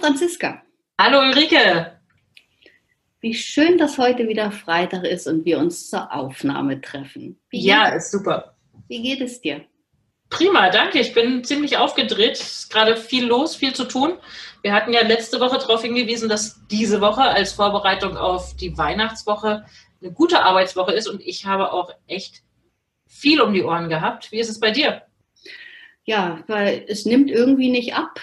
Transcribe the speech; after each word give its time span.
Franziska. 0.00 0.62
Hallo 0.98 1.20
Ulrike. 1.20 2.00
Wie 3.20 3.34
schön, 3.34 3.76
dass 3.76 3.98
heute 3.98 4.26
wieder 4.28 4.50
Freitag 4.50 5.04
ist 5.04 5.26
und 5.26 5.44
wir 5.44 5.58
uns 5.58 5.90
zur 5.90 6.10
Aufnahme 6.10 6.80
treffen. 6.80 7.38
Wie 7.50 7.60
ja, 7.60 7.88
ist 7.88 8.10
super. 8.10 8.56
Wie 8.88 9.02
geht 9.02 9.20
es 9.20 9.42
dir? 9.42 9.62
Prima, 10.30 10.70
danke. 10.70 11.00
Ich 11.00 11.12
bin 11.12 11.44
ziemlich 11.44 11.76
aufgedreht. 11.76 12.32
Es 12.32 12.60
ist 12.60 12.72
gerade 12.72 12.96
viel 12.96 13.26
los, 13.26 13.56
viel 13.56 13.74
zu 13.74 13.84
tun. 13.84 14.14
Wir 14.62 14.72
hatten 14.72 14.94
ja 14.94 15.02
letzte 15.02 15.38
Woche 15.38 15.58
darauf 15.58 15.82
hingewiesen, 15.82 16.30
dass 16.30 16.66
diese 16.68 17.02
Woche 17.02 17.22
als 17.22 17.52
Vorbereitung 17.52 18.16
auf 18.16 18.56
die 18.56 18.78
Weihnachtswoche 18.78 19.66
eine 20.00 20.12
gute 20.12 20.42
Arbeitswoche 20.42 20.92
ist 20.92 21.08
und 21.08 21.20
ich 21.20 21.44
habe 21.44 21.72
auch 21.72 21.92
echt 22.06 22.42
viel 23.06 23.42
um 23.42 23.52
die 23.52 23.64
Ohren 23.64 23.90
gehabt. 23.90 24.32
Wie 24.32 24.40
ist 24.40 24.48
es 24.48 24.60
bei 24.60 24.70
dir? 24.70 25.02
Ja, 26.04 26.42
weil 26.46 26.86
es 26.88 27.04
nimmt 27.04 27.30
irgendwie 27.30 27.70
nicht 27.70 27.94
ab. 27.94 28.18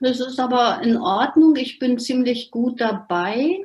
Das 0.00 0.20
ist 0.20 0.38
aber 0.38 0.80
in 0.82 0.96
Ordnung. 0.96 1.56
Ich 1.56 1.78
bin 1.78 1.98
ziemlich 1.98 2.50
gut 2.50 2.80
dabei. 2.80 3.64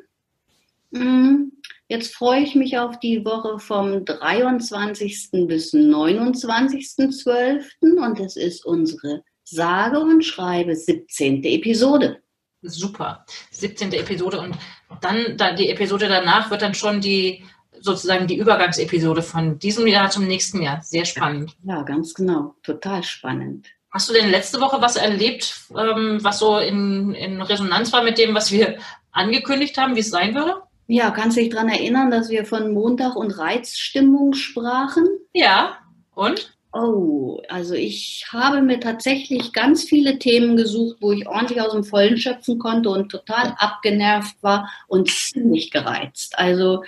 Hm, 0.94 1.52
jetzt 1.88 2.16
freue 2.16 2.42
ich 2.42 2.56
mich 2.56 2.78
auf 2.78 3.00
die 3.00 3.24
Woche 3.26 3.60
vom 3.60 4.06
23. 4.06 5.48
bis 5.48 5.74
29.12. 5.74 7.98
und 7.98 8.20
es 8.20 8.36
ist 8.36 8.66
unsere 8.66 9.24
sage 9.44 10.00
und 10.00 10.24
schreibe 10.24 10.76
17. 10.76 11.44
Episode. 11.44 12.22
Super, 12.62 13.26
17. 13.52 13.92
Episode 13.94 14.40
und 14.40 14.56
dann, 15.02 15.38
dann 15.38 15.56
die 15.56 15.70
Episode 15.70 16.08
danach 16.08 16.50
wird 16.50 16.62
dann 16.62 16.74
schon 16.74 17.02
die 17.02 17.44
sozusagen 17.82 18.28
die 18.28 18.38
Übergangsepisode 18.38 19.22
von 19.22 19.60
diesem 19.60 19.86
Jahr 19.88 20.10
zum 20.10 20.26
nächsten 20.26 20.62
Jahr. 20.62 20.82
Sehr 20.82 21.04
spannend. 21.04 21.58
Ja, 21.64 21.84
ganz 21.84 22.14
genau. 22.14 22.56
Total 22.64 23.04
spannend. 23.04 23.68
Hast 23.94 24.10
du 24.10 24.14
denn 24.14 24.32
letzte 24.32 24.60
Woche 24.60 24.82
was 24.82 24.96
erlebt, 24.96 25.56
ähm, 25.78 26.18
was 26.24 26.40
so 26.40 26.58
in, 26.58 27.14
in 27.14 27.40
Resonanz 27.44 27.94
war 27.94 28.02
mit 28.02 28.18
dem, 28.18 28.34
was 28.34 28.52
wir 28.52 28.80
angekündigt 29.12 29.78
haben, 29.78 29.96
wie 29.96 30.00
es 30.00 30.10
sein 30.10 30.34
würde? 30.34 30.56
Ja, 30.88 31.12
kannst 31.12 31.38
du 31.38 31.42
dich 31.42 31.52
daran 31.52 31.70
erinnern, 31.70 32.10
dass 32.10 32.30
wir 32.30 32.44
von 32.44 32.74
Montag 32.74 33.16
und 33.16 33.38
Reizstimmung 33.38 34.34
sprachen? 34.34 35.08
Ja, 35.34 35.78
und? 36.16 36.58
Oh, 36.74 37.40
also 37.50 37.76
ich 37.76 38.26
habe 38.32 38.64
mir 38.64 38.80
tatsächlich 38.80 39.54
ganz 39.54 39.84
viele 39.84 40.18
Themen 40.18 40.58
gesucht, 40.58 40.98
wo 41.00 41.12
ich 41.12 41.28
ordentlich 41.28 41.62
aus 41.62 41.74
dem 41.74 41.84
Vollen 41.84 42.18
schöpfen 42.18 42.58
konnte 42.58 42.90
und 42.90 43.10
total 43.10 43.56
abgenervt 43.60 44.42
war 44.42 44.72
und 44.88 45.12
ziemlich 45.12 45.70
gereizt. 45.70 46.40
Also 46.40 46.84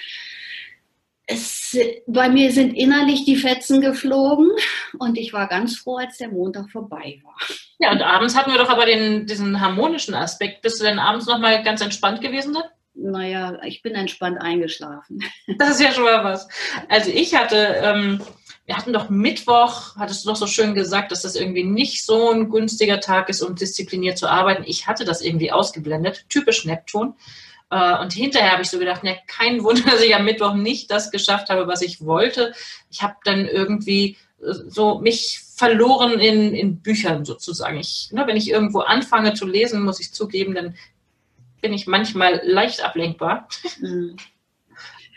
es, 1.28 1.78
bei 2.08 2.30
mir 2.30 2.52
sind 2.52 2.74
innerlich 2.74 3.26
die 3.26 3.36
Fetzen 3.36 3.82
geflogen 3.82 4.52
und 5.00 5.18
ich 5.18 5.34
war 5.34 5.48
ganz 5.48 5.78
froh, 5.78 5.98
als 5.98 6.18
der 6.18 6.30
Montag 6.30 6.70
vorbei 6.70 7.20
war. 7.24 7.36
Ja, 7.80 7.92
und 7.92 8.02
abends 8.02 8.36
hatten 8.36 8.52
wir 8.52 8.60
doch 8.60 8.70
aber 8.70 8.86
den, 8.86 9.26
diesen 9.26 9.60
harmonischen 9.60 10.14
Aspekt. 10.14 10.62
Bist 10.62 10.80
du 10.80 10.84
denn 10.84 11.00
abends 11.00 11.26
nochmal 11.26 11.64
ganz 11.64 11.82
entspannt 11.82 12.22
gewesen 12.22 12.54
dann? 12.54 12.64
Naja, 12.94 13.60
ich 13.64 13.82
bin 13.82 13.94
entspannt 13.94 14.40
eingeschlafen. 14.40 15.20
Das 15.58 15.72
ist 15.72 15.82
ja 15.82 15.92
schon 15.92 16.04
mal 16.04 16.24
was. 16.24 16.48
Also 16.90 17.10
ich 17.12 17.36
hatte, 17.36 17.76
ähm, 17.82 18.22
wir 18.66 18.78
hatten 18.78 18.94
doch 18.94 19.10
Mittwoch, 19.10 19.96
hattest 19.98 20.26
du 20.26 20.30
doch 20.30 20.36
so 20.36 20.48
schön 20.48 20.76
gesagt, 20.76 21.12
dass 21.12 21.24
das 21.24 21.36
irgendwie 21.36 21.64
nicht 21.64 22.06
so 22.06 22.32
ein 22.32 22.50
günstiger 22.50 23.00
Tag 23.00 23.30
ist, 23.30 23.42
um 23.42 23.56
diszipliniert 23.56 24.18
zu 24.18 24.28
arbeiten. 24.28 24.64
Ich 24.66 24.88
hatte 24.88 25.06
das 25.06 25.22
irgendwie 25.22 25.52
ausgeblendet, 25.52 26.26
typisch 26.30 26.66
Neptun. 26.66 27.16
Äh, 27.70 28.00
und 28.00 28.14
hinterher 28.14 28.52
habe 28.52 28.62
ich 28.62 28.70
so 28.70 28.80
gedacht, 28.80 29.04
ne, 29.04 29.18
kein 29.28 29.64
Wunder, 29.64 29.84
dass 29.92 30.02
ich 30.02 30.16
am 30.16 30.26
Mittwoch 30.26 30.54
nicht 30.54 30.92
das 30.92 31.12
geschafft 31.12 31.50
habe, 31.50 31.68
was 31.68 31.82
ich 31.82 32.06
wollte. 32.06 32.54
Ich 32.90 33.02
habe 33.02 33.16
dann 33.24 33.46
irgendwie 33.46 34.18
äh, 34.42 34.54
so 34.68 35.00
mich 35.00 35.40
verloren 35.56 36.20
in, 36.20 36.54
in 36.54 36.82
Büchern 36.82 37.26
sozusagen. 37.26 37.78
Ich, 37.80 38.10
ne, 38.12 38.28
wenn 38.28 38.38
ich 38.38 38.50
irgendwo 38.50 38.80
anfange 38.80 39.34
zu 39.34 39.46
lesen, 39.46 39.84
muss 39.84 40.00
ich 40.00 40.14
zugeben, 40.14 40.54
dann 40.54 40.76
bin 41.62 41.74
ich 41.74 41.88
manchmal 41.88 42.42
leicht 42.44 42.84
ablenkbar. 42.84 43.48
Mhm. 43.80 44.18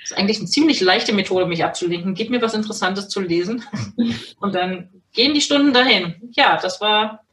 Das 0.03 0.13
ist 0.13 0.17
eigentlich 0.17 0.39
eine 0.39 0.47
ziemlich 0.47 0.81
leichte 0.81 1.13
Methode, 1.13 1.47
mich 1.47 1.65
abzulenken. 1.65 2.15
Gib 2.15 2.31
mir 2.31 2.41
was 2.41 2.55
Interessantes 2.55 3.09
zu 3.09 3.21
lesen 3.21 3.65
und 4.41 4.55
dann 4.55 5.03
gehen 5.13 5.35
die 5.35 5.41
Stunden 5.41 5.73
dahin. 5.73 6.15
Ja, 6.33 6.57
das 6.57 6.81
war 6.81 7.25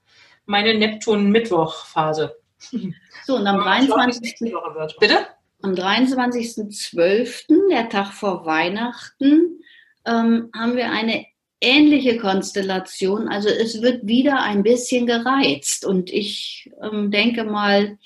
meine 0.46 0.74
Neptun-Mittwoch-Phase. 0.74 2.36
So, 3.26 3.38
und 3.38 3.48
am 3.48 3.60
23. 3.60 4.52
Bitte? 5.00 5.28
Am 5.62 5.74
23.12., 5.74 7.70
der 7.70 7.90
Tag 7.90 8.14
vor 8.14 8.46
Weihnachten, 8.46 9.60
ähm, 10.06 10.50
haben 10.54 10.76
wir 10.76 10.92
eine 10.92 11.26
ähnliche 11.62 12.18
Konstellation. 12.18 13.28
Also 13.28 13.50
es 13.50 13.82
wird 13.82 14.06
wieder 14.06 14.42
ein 14.42 14.64
bisschen 14.64 15.08
gereizt. 15.08 15.86
Und 15.86 16.12
ich 16.12 16.72
ähm, 16.82 17.10
denke 17.10 17.44
mal, 17.46 17.98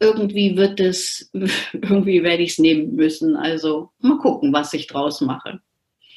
irgendwie 0.00 0.56
wird 0.56 0.80
es, 0.80 1.30
irgendwie 1.72 2.22
werde 2.22 2.42
ich 2.42 2.52
es 2.52 2.58
nehmen 2.58 2.94
müssen. 2.94 3.36
Also 3.36 3.90
mal 3.98 4.18
gucken, 4.18 4.52
was 4.52 4.72
ich 4.72 4.86
draus 4.86 5.20
mache. 5.20 5.60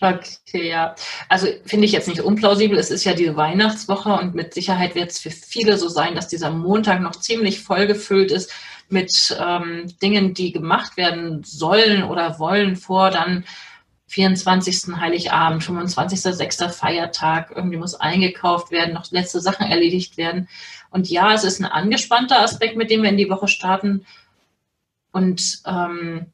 Okay, 0.04 0.68
ja. 0.70 0.96
Also 1.30 1.48
finde 1.66 1.86
ich 1.86 1.92
jetzt 1.92 2.08
nicht 2.08 2.22
unplausibel. 2.22 2.78
Es 2.78 2.90
ist 2.90 3.04
ja 3.04 3.14
die 3.14 3.36
Weihnachtswoche 3.36 4.12
und 4.14 4.34
mit 4.34 4.52
Sicherheit 4.54 4.96
wird 4.96 5.12
es 5.12 5.20
für 5.20 5.30
viele 5.30 5.78
so 5.78 5.90
sein, 5.90 6.16
dass 6.16 6.28
dieser 6.28 6.50
Montag 6.50 7.02
noch 7.02 7.12
ziemlich 7.12 7.62
vollgefüllt 7.62 8.32
ist 8.32 8.52
mit 8.90 9.38
ähm, 9.40 9.94
Dingen, 10.02 10.34
die 10.34 10.52
gemacht 10.52 10.98
werden 10.98 11.44
sollen 11.44 12.04
oder 12.04 12.40
wollen 12.40 12.76
vor 12.76 13.12
dann 13.12 13.46
24. 14.08 14.96
Heiligabend, 15.00 15.62
25.06. 15.62 16.70
Feiertag. 16.70 17.54
Irgendwie 17.56 17.78
muss 17.78 17.94
eingekauft 17.94 18.72
werden, 18.72 18.96
noch 18.96 19.10
letzte 19.12 19.40
Sachen 19.40 19.68
erledigt 19.68 20.18
werden. 20.18 20.50
Und 20.90 21.10
ja, 21.10 21.34
es 21.34 21.44
ist 21.44 21.60
ein 21.60 21.66
angespannter 21.66 22.42
Aspekt, 22.42 22.76
mit 22.76 22.90
dem 22.90 23.04
wir 23.04 23.10
in 23.10 23.18
die 23.18 23.30
Woche 23.30 23.48
starten. 23.48 24.06
Und 25.12 25.62
ähm, 25.68 26.26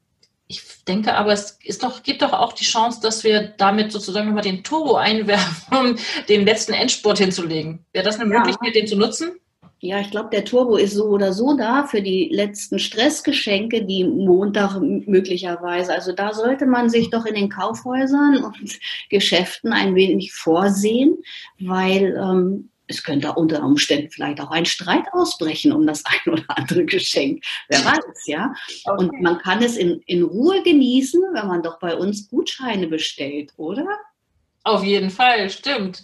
ich 0.48 0.62
denke 0.86 1.14
aber, 1.14 1.32
es 1.32 1.58
ist 1.62 1.82
doch, 1.82 2.02
gibt 2.02 2.22
doch 2.22 2.32
auch 2.32 2.54
die 2.54 2.64
Chance, 2.64 3.00
dass 3.02 3.22
wir 3.22 3.54
damit 3.58 3.92
sozusagen 3.92 4.26
nochmal 4.26 4.42
den 4.42 4.64
Turbo 4.64 4.96
einwerfen, 4.96 5.78
um 5.78 5.96
den 6.28 6.46
letzten 6.46 6.72
Endspurt 6.72 7.18
hinzulegen. 7.18 7.84
Wäre 7.92 8.04
das 8.04 8.18
eine 8.18 8.32
ja. 8.32 8.38
Möglichkeit, 8.40 8.74
den 8.74 8.86
zu 8.86 8.96
nutzen? 8.96 9.32
Ja, 9.80 10.00
ich 10.00 10.10
glaube, 10.10 10.30
der 10.32 10.44
Turbo 10.44 10.76
ist 10.76 10.94
so 10.94 11.04
oder 11.04 11.32
so 11.32 11.56
da 11.56 11.86
für 11.86 12.02
die 12.02 12.30
letzten 12.32 12.80
Stressgeschenke, 12.80 13.84
die 13.84 14.02
Montag 14.02 14.80
möglicherweise. 14.80 15.94
Also 15.94 16.12
da 16.12 16.34
sollte 16.34 16.66
man 16.66 16.90
sich 16.90 17.10
doch 17.10 17.26
in 17.26 17.36
den 17.36 17.48
Kaufhäusern 17.48 18.42
und 18.42 18.78
Geschäften 19.10 19.72
ein 19.72 19.94
wenig 19.94 20.32
vorsehen, 20.32 21.18
weil 21.60 22.16
ähm, 22.20 22.70
es 22.88 23.02
könnte 23.02 23.32
unter 23.34 23.62
Umständen 23.62 24.10
vielleicht 24.10 24.40
auch 24.40 24.50
ein 24.50 24.64
Streit 24.64 25.04
ausbrechen 25.12 25.72
um 25.72 25.86
das 25.86 26.02
ein 26.06 26.32
oder 26.32 26.44
andere 26.48 26.84
Geschenk. 26.84 27.44
Wer 27.68 27.84
weiß, 27.84 28.26
ja. 28.26 28.52
Okay. 28.84 29.04
Und 29.04 29.20
man 29.20 29.38
kann 29.38 29.62
es 29.62 29.76
in, 29.76 30.02
in 30.06 30.22
Ruhe 30.22 30.62
genießen, 30.62 31.22
wenn 31.34 31.46
man 31.46 31.62
doch 31.62 31.78
bei 31.78 31.94
uns 31.94 32.28
Gutscheine 32.28 32.88
bestellt, 32.88 33.52
oder? 33.56 33.86
Auf 34.64 34.82
jeden 34.82 35.10
Fall, 35.10 35.48
stimmt. 35.50 36.02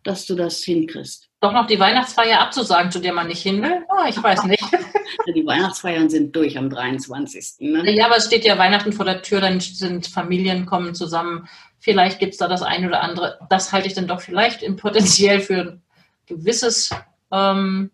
dass 0.04 0.26
du 0.26 0.34
das 0.34 0.64
hinkriegst. 0.64 1.30
Doch 1.42 1.54
noch 1.54 1.68
die 1.68 1.80
Weihnachtsfeier 1.80 2.40
abzusagen, 2.40 2.92
zu 2.92 3.00
der 3.00 3.14
man 3.14 3.28
nicht 3.28 3.44
hin 3.44 3.62
will? 3.62 3.84
Oh, 3.90 4.08
ich 4.10 4.22
weiß 4.22 4.46
nicht. 4.46 4.64
die 5.36 5.46
Weihnachtsfeiern 5.46 6.10
sind 6.10 6.36
durch 6.36 6.58
am 6.58 6.72
23. 6.72 7.58
Ne? 7.60 7.96
Ja, 7.96 8.08
aber 8.08 8.18
es 8.18 8.26
steht 8.26 8.46
ja 8.46 8.58
Weihnachten 8.58 8.92
vor 8.92 9.06
der 9.06 9.22
Tür, 9.22 9.42
dann 9.42 9.60
sind 9.60 10.08
Familien 10.08 10.66
kommen 10.66 10.96
zusammen. 10.96 11.48
Vielleicht 11.80 12.18
gibt 12.18 12.34
es 12.34 12.40
da 12.40 12.48
das 12.48 12.64
eine 12.64 12.88
oder 12.88 13.02
andere. 13.02 13.38
Das 13.50 13.72
halte 13.72 13.88
ich 13.88 13.94
dann 13.94 14.08
doch 14.08 14.22
vielleicht 14.22 14.66
potenziell 14.78 15.40
für 15.40 15.80
gewisses, 16.28 16.92
ähm, 17.32 17.92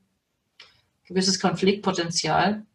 gewisses 1.05 1.39
Konfliktpotenzial. 1.39 2.65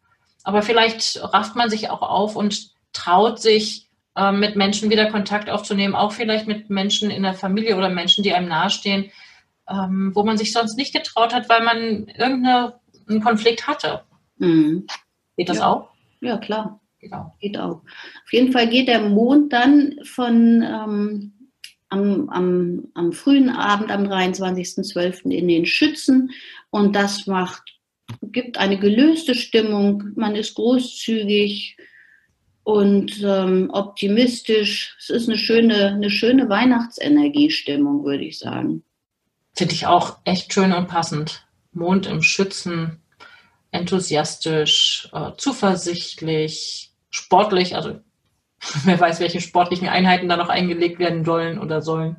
Aber 0.43 0.61
vielleicht 0.61 1.21
rafft 1.21 1.55
man 1.55 1.69
sich 1.69 1.89
auch 1.89 2.01
auf 2.01 2.35
und 2.35 2.71
traut 2.93 3.39
sich, 3.39 3.89
ähm, 4.15 4.39
mit 4.39 4.55
Menschen 4.55 4.89
wieder 4.89 5.11
Kontakt 5.11 5.49
aufzunehmen, 5.49 5.95
auch 5.95 6.11
vielleicht 6.11 6.47
mit 6.47 6.69
Menschen 6.69 7.09
in 7.09 7.23
der 7.23 7.33
Familie 7.33 7.77
oder 7.77 7.89
Menschen, 7.89 8.23
die 8.23 8.33
einem 8.33 8.49
nahestehen, 8.49 9.11
ähm, 9.69 10.11
wo 10.15 10.23
man 10.23 10.37
sich 10.37 10.51
sonst 10.51 10.75
nicht 10.77 10.93
getraut 10.93 11.33
hat, 11.33 11.47
weil 11.47 11.63
man 11.63 12.07
irgendeinen 12.07 13.21
Konflikt 13.23 13.67
hatte. 13.67 14.01
Mhm. 14.37 14.87
Geht 15.37 15.49
das 15.49 15.59
ja. 15.59 15.67
auch? 15.67 15.89
Ja, 16.21 16.37
klar. 16.37 16.79
Genau. 16.99 17.33
Geht 17.39 17.57
auch. 17.57 17.81
Auf 18.25 18.33
jeden 18.33 18.51
Fall 18.51 18.67
geht 18.67 18.89
der 18.89 19.01
Mond 19.01 19.53
dann 19.53 19.95
von 20.03 20.63
ähm, 20.63 21.33
am, 21.89 22.29
am, 22.29 22.87
am 22.93 23.11
frühen 23.11 23.49
Abend, 23.49 23.91
am 23.91 24.03
23.12. 24.03 25.31
in 25.31 25.47
den 25.47 25.65
Schützen 25.65 26.31
und 26.69 26.95
das 26.95 27.27
macht, 27.27 27.63
gibt 28.21 28.57
eine 28.57 28.79
gelöste 28.79 29.35
Stimmung. 29.35 30.11
Man 30.15 30.35
ist 30.35 30.55
großzügig 30.55 31.77
und 32.63 33.21
ähm, 33.23 33.69
optimistisch. 33.71 34.95
Es 34.99 35.09
ist 35.09 35.27
eine 35.27 35.37
schöne, 35.37 35.93
eine 35.93 36.09
schöne 36.09 36.49
Weihnachtsenergiestimmung, 36.49 38.03
würde 38.03 38.25
ich 38.25 38.37
sagen. 38.39 38.83
Finde 39.55 39.73
ich 39.73 39.87
auch 39.87 40.17
echt 40.23 40.53
schön 40.53 40.73
und 40.73 40.87
passend. 40.87 41.45
Mond 41.71 42.07
im 42.07 42.21
Schützen, 42.21 43.01
enthusiastisch, 43.71 45.09
äh, 45.13 45.31
zuversichtlich, 45.37 46.91
sportlich, 47.09 47.75
also 47.75 47.99
wer 48.85 48.99
weiß, 48.99 49.19
welche 49.19 49.41
sportlichen 49.41 49.87
Einheiten 49.87 50.29
da 50.29 50.37
noch 50.37 50.49
eingelegt 50.49 50.99
werden 50.99 51.25
sollen 51.25 51.59
oder 51.59 51.81
sollen. 51.81 52.17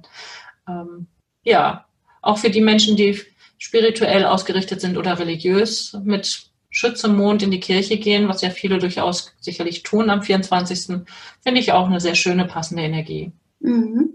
Ähm, 0.68 1.06
ja, 1.42 1.86
auch 2.22 2.38
für 2.38 2.50
die 2.50 2.60
Menschen, 2.60 2.96
die 2.96 3.20
spirituell 3.58 4.24
ausgerichtet 4.24 4.80
sind 4.80 4.96
oder 4.96 5.18
religiös, 5.18 5.96
mit 6.04 6.50
Schütze 6.70 7.08
Mond 7.08 7.42
in 7.42 7.50
die 7.50 7.60
Kirche 7.60 7.98
gehen, 7.98 8.28
was 8.28 8.42
ja 8.42 8.50
viele 8.50 8.78
durchaus 8.78 9.34
sicherlich 9.40 9.82
tun 9.82 10.08
am 10.08 10.22
24. 10.22 11.02
Finde 11.40 11.60
ich 11.60 11.72
auch 11.72 11.86
eine 11.86 12.00
sehr 12.00 12.14
schöne, 12.14 12.46
passende 12.46 12.84
Energie. 12.84 13.32
Mhm. 13.58 14.10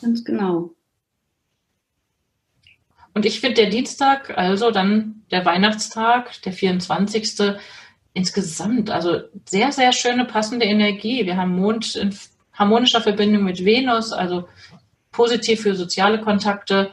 Ganz 0.00 0.24
genau. 0.24 0.70
Und 3.14 3.26
ich 3.26 3.40
finde 3.40 3.62
der 3.62 3.70
Dienstag, 3.70 4.36
also 4.38 4.70
dann 4.70 5.22
der 5.30 5.44
Weihnachtstag, 5.44 6.40
der 6.42 6.52
24. 6.52 7.56
insgesamt, 8.14 8.90
also 8.90 9.20
sehr, 9.46 9.72
sehr 9.72 9.92
schöne 9.92 10.24
passende 10.24 10.66
Energie. 10.66 11.24
Wir 11.26 11.36
haben 11.36 11.56
Mond 11.56 11.96
in 11.96 12.16
harmonischer 12.52 13.00
Verbindung 13.00 13.44
mit 13.44 13.64
Venus, 13.64 14.12
also 14.12 14.48
positiv 15.10 15.62
für 15.62 15.74
soziale 15.74 16.20
Kontakte. 16.20 16.90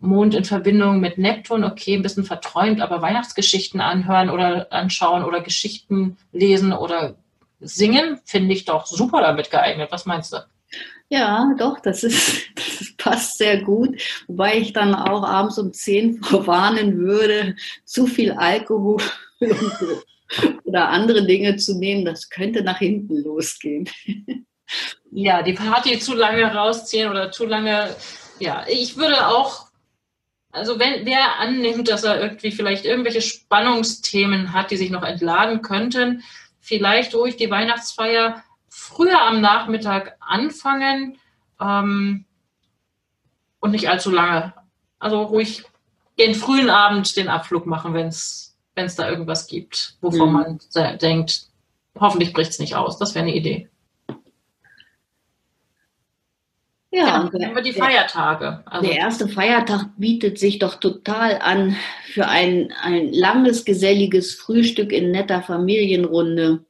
Mond 0.00 0.34
in 0.34 0.44
Verbindung 0.44 0.98
mit 0.98 1.16
Neptun, 1.16 1.62
okay, 1.62 1.94
ein 1.94 2.02
bisschen 2.02 2.24
verträumt, 2.24 2.80
aber 2.80 3.02
Weihnachtsgeschichten 3.02 3.80
anhören 3.80 4.30
oder 4.30 4.72
anschauen 4.72 5.22
oder 5.22 5.40
Geschichten 5.40 6.16
lesen 6.32 6.72
oder 6.72 7.14
singen, 7.60 8.18
finde 8.24 8.52
ich 8.52 8.64
doch 8.64 8.86
super 8.86 9.20
damit 9.20 9.50
geeignet. 9.50 9.92
Was 9.92 10.04
meinst 10.04 10.32
du? 10.32 10.38
Ja, 11.08 11.54
doch, 11.58 11.78
das 11.78 12.02
ist, 12.02 12.46
das 12.56 12.94
passt 12.96 13.38
sehr 13.38 13.62
gut. 13.62 14.00
Wobei 14.26 14.56
ich 14.56 14.72
dann 14.72 14.94
auch 14.94 15.22
abends 15.22 15.58
um 15.58 15.72
10 15.72 16.22
vorwarnen 16.22 16.98
würde, 16.98 17.54
zu 17.84 18.06
viel 18.06 18.32
Alkohol 18.32 19.00
oder 20.64 20.88
andere 20.88 21.26
Dinge 21.26 21.56
zu 21.56 21.78
nehmen, 21.78 22.04
das 22.04 22.28
könnte 22.28 22.62
nach 22.62 22.78
hinten 22.78 23.22
losgehen. 23.22 23.88
Ja, 25.10 25.42
die 25.42 25.52
Party 25.52 25.98
zu 25.98 26.14
lange 26.14 26.44
rausziehen 26.44 27.10
oder 27.10 27.30
zu 27.30 27.44
lange, 27.44 27.94
ja, 28.38 28.64
ich 28.66 28.96
würde 28.96 29.26
auch, 29.26 29.66
also 30.50 30.78
wenn 30.78 31.04
wer 31.04 31.38
annimmt, 31.40 31.88
dass 31.88 32.04
er 32.04 32.18
irgendwie 32.18 32.52
vielleicht 32.52 32.86
irgendwelche 32.86 33.20
Spannungsthemen 33.20 34.54
hat, 34.54 34.70
die 34.70 34.78
sich 34.78 34.88
noch 34.88 35.02
entladen 35.02 35.60
könnten, 35.60 36.22
vielleicht 36.60 37.14
ruhig 37.14 37.36
die 37.36 37.50
Weihnachtsfeier 37.50 38.42
früher 38.70 39.20
am 39.20 39.42
Nachmittag 39.42 40.16
anfangen 40.20 41.18
ähm, 41.60 42.24
und 43.60 43.72
nicht 43.72 43.90
allzu 43.90 44.10
lange. 44.10 44.54
Also 44.98 45.22
ruhig 45.22 45.64
den 46.18 46.34
frühen 46.34 46.70
Abend 46.70 47.14
den 47.16 47.28
Abflug 47.28 47.66
machen, 47.66 47.92
wenn 47.92 48.06
es 48.06 48.51
da 48.74 49.08
irgendwas 49.08 49.46
gibt, 49.46 49.96
wovon 50.00 50.28
mhm. 50.28 50.34
man 50.34 50.98
denkt, 50.98 51.46
hoffentlich 51.98 52.32
bricht 52.32 52.52
es 52.52 52.58
nicht 52.58 52.74
aus. 52.74 52.98
Das 52.98 53.14
wäre 53.14 53.24
eine 53.24 53.34
Idee. 53.34 53.68
Ja, 56.90 57.06
ja 57.06 57.30
dann 57.32 57.46
haben 57.46 57.54
wir 57.54 57.62
die 57.62 57.72
Feiertage. 57.72 58.62
Also 58.66 58.86
der 58.86 58.96
erste 58.96 59.28
Feiertag 59.28 59.86
bietet 59.96 60.38
sich 60.38 60.58
doch 60.58 60.76
total 60.76 61.38
an 61.38 61.76
für 62.12 62.28
ein, 62.28 62.72
ein 62.82 63.12
langes, 63.12 63.64
geselliges 63.64 64.34
Frühstück 64.34 64.92
in 64.92 65.10
netter 65.10 65.42
Familienrunde. 65.42 66.64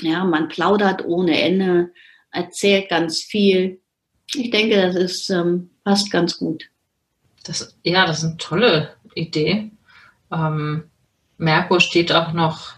Ja, 0.00 0.24
man 0.24 0.48
plaudert 0.48 1.04
ohne 1.04 1.40
Ende, 1.40 1.92
erzählt 2.30 2.88
ganz 2.88 3.20
viel. 3.20 3.80
Ich 4.34 4.50
denke, 4.50 4.80
das 4.80 4.94
ist, 4.94 5.30
ähm, 5.30 5.70
passt 5.84 6.10
ganz 6.10 6.38
gut. 6.38 6.70
Das, 7.44 7.76
ja, 7.82 8.06
das 8.06 8.18
ist 8.18 8.24
eine 8.24 8.36
tolle 8.36 8.96
Idee. 9.14 9.72
Ähm, 10.32 10.84
Merkur 11.38 11.80
steht 11.80 12.12
auch 12.12 12.32
noch 12.32 12.74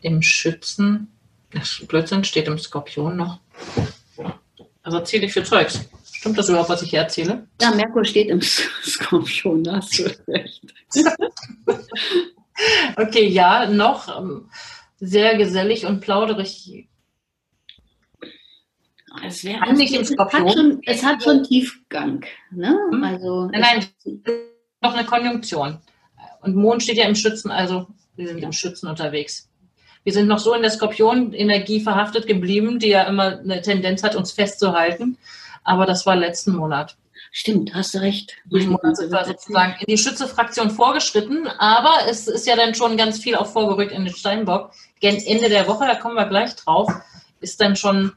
im 0.00 0.20
Schützen. 0.20 1.12
Das 1.52 1.82
Blödsinn 1.86 2.24
steht 2.24 2.48
im 2.48 2.58
Skorpion 2.58 3.16
noch. 3.16 3.38
Also 4.82 4.98
erzähle 4.98 5.26
ich 5.26 5.32
für 5.32 5.42
Zeugs. 5.42 5.88
Stimmt 6.12 6.38
das 6.38 6.48
überhaupt, 6.48 6.68
was 6.68 6.82
ich 6.82 6.90
hier 6.90 7.00
erzähle? 7.00 7.46
Ja, 7.60 7.70
Merkur 7.70 8.04
steht 8.04 8.28
im 8.28 8.40
Skorpion, 8.82 9.64
da 9.64 9.76
hast 9.76 9.98
du 9.98 10.04
recht. 10.28 10.62
okay, 12.96 13.28
ja, 13.28 13.66
noch. 13.66 14.18
Ähm, 14.18 14.50
sehr 14.98 15.36
gesellig 15.36 15.86
und 15.86 16.00
plauderig. 16.00 16.88
Es, 19.24 19.44
wäre 19.44 19.62
also, 19.62 19.74
nicht 19.74 19.94
es, 19.94 20.16
hat 20.18 20.52
schon, 20.52 20.80
es 20.84 21.04
hat 21.04 21.22
schon 21.22 21.42
Tiefgang. 21.42 22.24
Ne? 22.50 22.76
Hm? 22.90 23.04
Also 23.04 23.46
nein, 23.46 23.86
nein, 24.04 24.20
noch 24.82 24.94
eine 24.94 25.06
Konjunktion. 25.06 25.78
Und 26.46 26.54
Mond 26.54 26.84
steht 26.84 26.96
ja 26.96 27.06
im 27.06 27.16
Schützen, 27.16 27.50
also 27.50 27.88
wir 28.14 28.28
sind 28.28 28.40
im 28.40 28.52
Schützen 28.52 28.86
unterwegs. 28.86 29.48
Wir 30.04 30.12
sind 30.12 30.28
noch 30.28 30.38
so 30.38 30.54
in 30.54 30.62
der 30.62 30.70
Skorpion-Energie 30.70 31.80
verhaftet 31.80 32.28
geblieben, 32.28 32.78
die 32.78 32.90
ja 32.90 33.02
immer 33.02 33.40
eine 33.40 33.60
Tendenz 33.60 34.04
hat, 34.04 34.14
uns 34.14 34.30
festzuhalten. 34.30 35.18
Aber 35.64 35.86
das 35.86 36.06
war 36.06 36.14
letzten 36.14 36.54
Monat. 36.54 36.96
Stimmt, 37.32 37.74
hast 37.74 37.94
du 37.94 37.98
recht. 37.98 38.34
Diesen 38.44 38.70
Monat 38.70 38.96
sind 38.96 39.10
wir 39.10 39.24
sozusagen 39.24 39.74
in 39.80 39.86
die 39.88 39.98
Schütze-Fraktion 39.98 40.70
vorgeschritten, 40.70 41.48
aber 41.58 42.08
es 42.08 42.28
ist 42.28 42.46
ja 42.46 42.54
dann 42.54 42.76
schon 42.76 42.96
ganz 42.96 43.18
viel 43.18 43.34
auch 43.34 43.48
vorgerückt 43.48 43.90
in 43.90 44.04
den 44.04 44.14
Steinbock. 44.14 44.70
Gen 45.00 45.16
Ende 45.16 45.48
der 45.48 45.66
Woche, 45.66 45.84
da 45.84 45.96
kommen 45.96 46.14
wir 46.14 46.26
gleich 46.26 46.54
drauf, 46.54 46.88
ist 47.40 47.60
dann 47.60 47.74
schon 47.74 48.12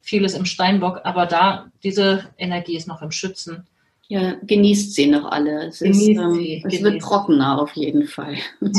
vieles 0.00 0.32
im 0.32 0.46
Steinbock, 0.46 1.02
aber 1.04 1.26
da, 1.26 1.66
diese 1.82 2.30
Energie 2.38 2.76
ist 2.76 2.88
noch 2.88 3.02
im 3.02 3.10
Schützen. 3.10 3.66
Ja, 4.08 4.34
genießt 4.42 4.94
sie 4.94 5.06
noch 5.06 5.24
alle. 5.24 5.66
Es, 5.66 5.80
ist, 5.80 6.08
ähm, 6.08 6.34
sie, 6.34 6.62
es 6.66 6.82
wird 6.82 7.00
trockener 7.00 7.60
auf 7.60 7.72
jeden 7.72 8.06
Fall. 8.06 8.36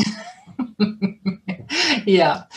ja, 2.06 2.48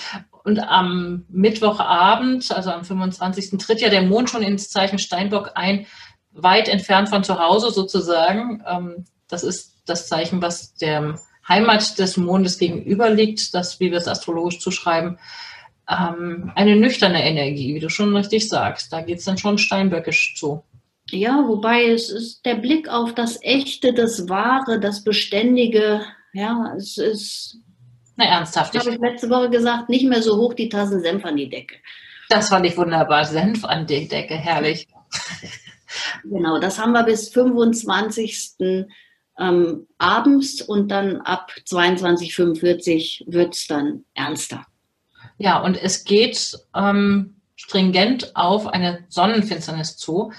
und 0.44 0.60
am 0.60 1.25
Mittwochabend, 1.28 2.50
also 2.52 2.70
am 2.70 2.84
25. 2.84 3.58
tritt 3.58 3.80
ja 3.80 3.88
der 3.88 4.02
Mond 4.02 4.30
schon 4.30 4.42
ins 4.42 4.70
Zeichen 4.70 4.98
Steinbock 4.98 5.52
ein, 5.54 5.87
weit 6.32 6.68
entfernt 6.68 7.08
von 7.08 7.25
zu 7.25 7.38
Hause 7.38 7.70
sozusagen. 7.70 8.62
Ähm, 8.66 9.04
das 9.28 9.42
ist 9.42 9.82
das 9.87 10.08
Zeichen, 10.08 10.42
was 10.42 10.75
der 10.75 11.18
Heimat 11.48 11.98
des 11.98 12.16
Mondes 12.16 12.58
gegenüber 12.58 13.10
liegt, 13.10 13.54
das, 13.54 13.80
wie 13.80 13.90
wir 13.90 13.98
es 13.98 14.08
astrologisch 14.08 14.60
zuschreiben, 14.60 15.18
ähm, 15.88 16.52
eine 16.54 16.76
nüchterne 16.76 17.25
Energie, 17.25 17.75
wie 17.75 17.80
du 17.80 17.88
schon 17.88 18.14
richtig 18.14 18.48
sagst. 18.48 18.92
Da 18.92 19.00
geht 19.00 19.18
es 19.18 19.25
dann 19.25 19.38
schon 19.38 19.58
steinböckisch 19.58 20.37
zu. 20.37 20.62
Ja, 21.10 21.44
wobei 21.46 21.90
es 21.90 22.10
ist 22.10 22.44
der 22.44 22.56
Blick 22.56 22.88
auf 22.88 23.14
das 23.14 23.42
Echte, 23.42 23.94
das 23.94 24.28
Wahre, 24.28 24.78
das 24.78 25.04
Beständige. 25.04 26.02
Ja, 26.32 26.74
es 26.76 26.98
ist. 26.98 27.58
Na, 28.16 28.26
ernsthaft. 28.26 28.78
Habe 28.78 28.90
ich 28.90 28.98
letzte 28.98 29.30
Woche 29.30 29.48
gesagt, 29.48 29.88
nicht 29.88 30.06
mehr 30.06 30.22
so 30.22 30.36
hoch 30.36 30.54
die 30.54 30.68
Tassen 30.68 31.00
Senf 31.00 31.24
an 31.24 31.36
die 31.36 31.48
Decke. 31.48 31.76
Das 32.28 32.50
fand 32.50 32.66
ich 32.66 32.76
wunderbar. 32.76 33.24
Senf 33.24 33.64
an 33.64 33.86
die 33.86 34.06
Decke, 34.06 34.34
herrlich. 34.34 34.86
genau, 36.24 36.58
das 36.58 36.78
haben 36.78 36.92
wir 36.92 37.04
bis 37.04 37.30
25. 37.30 38.54
Ähm, 39.40 39.86
abends 39.98 40.60
und 40.60 40.88
dann 40.90 41.18
ab 41.20 41.52
22.45 41.64 43.32
wird 43.32 43.54
es 43.54 43.68
dann 43.68 44.04
ernster. 44.14 44.66
Ja, 45.38 45.62
und 45.62 45.80
es 45.80 46.04
geht 46.04 46.58
ähm, 46.74 47.36
stringent 47.54 48.34
auf 48.34 48.66
eine 48.66 49.04
Sonnenfinsternis 49.08 49.96
zu. 49.96 50.32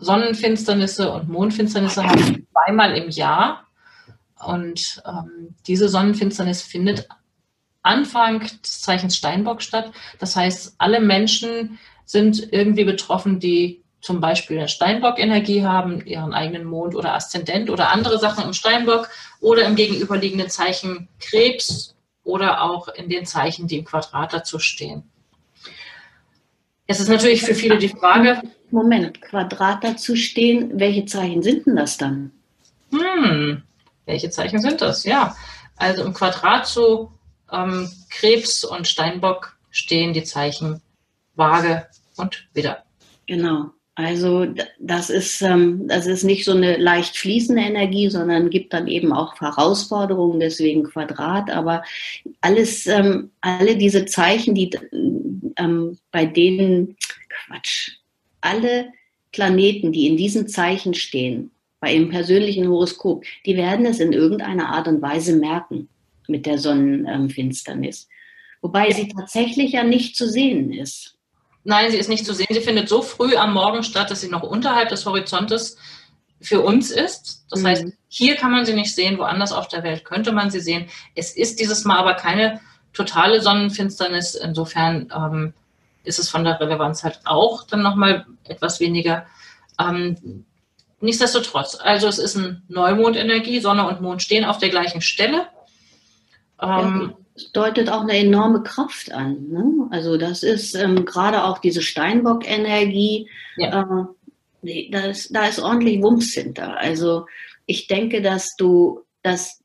Sonnenfinsternisse 0.00 1.10
und 1.12 1.28
Mondfinsternisse 1.28 2.04
haben 2.04 2.26
wir 2.26 2.42
zweimal 2.52 2.96
im 2.96 3.10
Jahr. 3.10 3.66
Und 4.44 5.02
ähm, 5.06 5.54
diese 5.66 5.88
Sonnenfinsternis 5.88 6.62
findet 6.62 7.06
Anfang 7.82 8.40
des 8.40 8.80
Zeichens 8.80 9.16
Steinbock 9.16 9.62
statt. 9.62 9.92
Das 10.18 10.36
heißt, 10.36 10.74
alle 10.78 11.00
Menschen 11.00 11.78
sind 12.04 12.52
irgendwie 12.52 12.84
betroffen, 12.84 13.38
die 13.40 13.82
zum 14.00 14.20
Beispiel 14.20 14.58
eine 14.58 14.68
Steinbock-Energie 14.68 15.64
haben, 15.64 16.04
ihren 16.06 16.32
eigenen 16.32 16.64
Mond 16.64 16.94
oder 16.94 17.14
Aszendent 17.14 17.68
oder 17.68 17.90
andere 17.90 18.18
Sachen 18.18 18.44
im 18.44 18.54
Steinbock 18.54 19.10
oder 19.40 19.66
im 19.66 19.76
gegenüberliegenden 19.76 20.48
Zeichen 20.48 21.08
Krebs 21.20 21.94
oder 22.24 22.62
auch 22.62 22.88
in 22.88 23.10
den 23.10 23.26
Zeichen, 23.26 23.66
die 23.66 23.78
im 23.78 23.84
Quadrat 23.84 24.32
dazu 24.32 24.58
stehen. 24.58 25.04
Es 26.86 26.98
ist 26.98 27.08
natürlich 27.08 27.42
für 27.42 27.54
viele 27.54 27.78
die 27.78 27.90
Frage. 27.90 28.40
Moment, 28.72 29.20
Quadrat 29.22 29.84
dazu 29.84 30.16
stehen, 30.16 30.78
welche 30.78 31.04
Zeichen 31.06 31.42
sind 31.42 31.66
denn 31.66 31.76
das 31.76 31.96
dann? 31.96 32.32
Hm, 32.90 33.62
welche 34.06 34.30
Zeichen 34.30 34.60
sind 34.60 34.80
das? 34.80 35.04
Ja, 35.04 35.36
also 35.76 36.04
im 36.04 36.14
Quadrat 36.14 36.66
zu 36.66 37.10
ähm, 37.52 37.90
Krebs 38.10 38.64
und 38.64 38.86
Steinbock 38.86 39.56
stehen 39.70 40.12
die 40.12 40.24
Zeichen 40.24 40.82
Waage 41.36 41.86
und 42.16 42.48
Widder. 42.52 42.84
Genau. 43.26 43.70
Also 43.94 44.46
das 44.78 45.10
ist, 45.10 45.42
ähm, 45.42 45.86
das 45.86 46.06
ist 46.06 46.24
nicht 46.24 46.44
so 46.44 46.52
eine 46.52 46.76
leicht 46.76 47.16
fließende 47.16 47.62
Energie, 47.62 48.08
sondern 48.08 48.48
gibt 48.48 48.72
dann 48.72 48.88
eben 48.88 49.12
auch 49.12 49.38
Herausforderungen, 49.40 50.40
deswegen 50.40 50.84
Quadrat. 50.84 51.50
Aber 51.50 51.82
alles, 52.40 52.86
ähm, 52.86 53.30
alle 53.40 53.76
diese 53.76 54.06
Zeichen, 54.06 54.54
die 54.54 54.70
ähm, 55.56 55.98
bei 56.12 56.24
denen, 56.24 56.96
Quatsch, 57.28 57.99
alle 58.40 58.92
Planeten, 59.32 59.92
die 59.92 60.06
in 60.06 60.16
diesen 60.16 60.48
Zeichen 60.48 60.94
stehen, 60.94 61.50
bei 61.80 61.94
ihrem 61.94 62.10
persönlichen 62.10 62.68
Horoskop, 62.68 63.24
die 63.46 63.56
werden 63.56 63.86
es 63.86 64.00
in 64.00 64.12
irgendeiner 64.12 64.68
Art 64.68 64.86
und 64.86 65.00
Weise 65.00 65.34
merken 65.36 65.88
mit 66.28 66.46
der 66.46 66.58
Sonnenfinsternis. 66.58 68.08
Wobei 68.60 68.90
sie 68.92 69.08
tatsächlich 69.08 69.72
ja 69.72 69.82
nicht 69.82 70.14
zu 70.16 70.28
sehen 70.28 70.72
ist. 70.72 71.16
Nein, 71.64 71.90
sie 71.90 71.96
ist 71.96 72.08
nicht 72.08 72.26
zu 72.26 72.34
sehen. 72.34 72.46
Sie 72.50 72.60
findet 72.60 72.88
so 72.88 73.02
früh 73.02 73.34
am 73.36 73.54
Morgen 73.54 73.82
statt, 73.82 74.10
dass 74.10 74.20
sie 74.20 74.28
noch 74.28 74.42
unterhalb 74.42 74.90
des 74.90 75.06
Horizontes 75.06 75.76
für 76.40 76.60
uns 76.60 76.90
ist. 76.90 77.44
Das 77.50 77.60
mhm. 77.60 77.66
heißt, 77.66 77.84
hier 78.08 78.36
kann 78.36 78.50
man 78.50 78.64
sie 78.64 78.74
nicht 78.74 78.94
sehen, 78.94 79.18
woanders 79.18 79.52
auf 79.52 79.68
der 79.68 79.82
Welt 79.82 80.04
könnte 80.04 80.32
man 80.32 80.50
sie 80.50 80.60
sehen. 80.60 80.86
Es 81.14 81.36
ist 81.36 81.60
dieses 81.60 81.84
Mal 81.84 81.98
aber 81.98 82.14
keine 82.14 82.60
totale 82.92 83.40
Sonnenfinsternis. 83.40 84.34
Insofern 84.34 85.12
ähm, 85.14 85.54
ist 86.04 86.18
es 86.18 86.28
von 86.28 86.44
der 86.44 86.60
Relevanz 86.60 87.04
halt 87.04 87.20
auch 87.24 87.64
dann 87.64 87.82
nochmal 87.82 88.26
etwas 88.44 88.80
weniger. 88.80 89.26
Ähm, 89.78 90.44
nichtsdestotrotz, 91.00 91.78
also 91.80 92.08
es 92.08 92.18
ist 92.18 92.36
eine 92.36 92.62
Neumondenergie, 92.68 93.60
Sonne 93.60 93.86
und 93.86 94.00
Mond 94.00 94.22
stehen 94.22 94.44
auf 94.44 94.58
der 94.58 94.70
gleichen 94.70 95.00
Stelle. 95.00 95.46
Ähm, 96.60 97.14
deutet 97.52 97.88
auch 97.90 98.02
eine 98.02 98.16
enorme 98.16 98.62
Kraft 98.62 99.12
an. 99.12 99.48
Ne? 99.48 99.88
Also 99.90 100.16
das 100.16 100.42
ist 100.42 100.74
ähm, 100.74 101.04
gerade 101.04 101.44
auch 101.44 101.58
diese 101.58 101.82
Steinbock-Energie, 101.82 103.28
ja. 103.56 104.06
äh, 104.62 104.90
da, 104.90 105.00
ist, 105.06 105.34
da 105.34 105.46
ist 105.46 105.58
ordentlich 105.58 106.02
Wumms 106.02 106.34
hinter. 106.34 106.76
Also 106.76 107.26
ich 107.66 107.86
denke, 107.86 108.20
dass 108.20 108.56
du 108.56 109.00
das, 109.22 109.62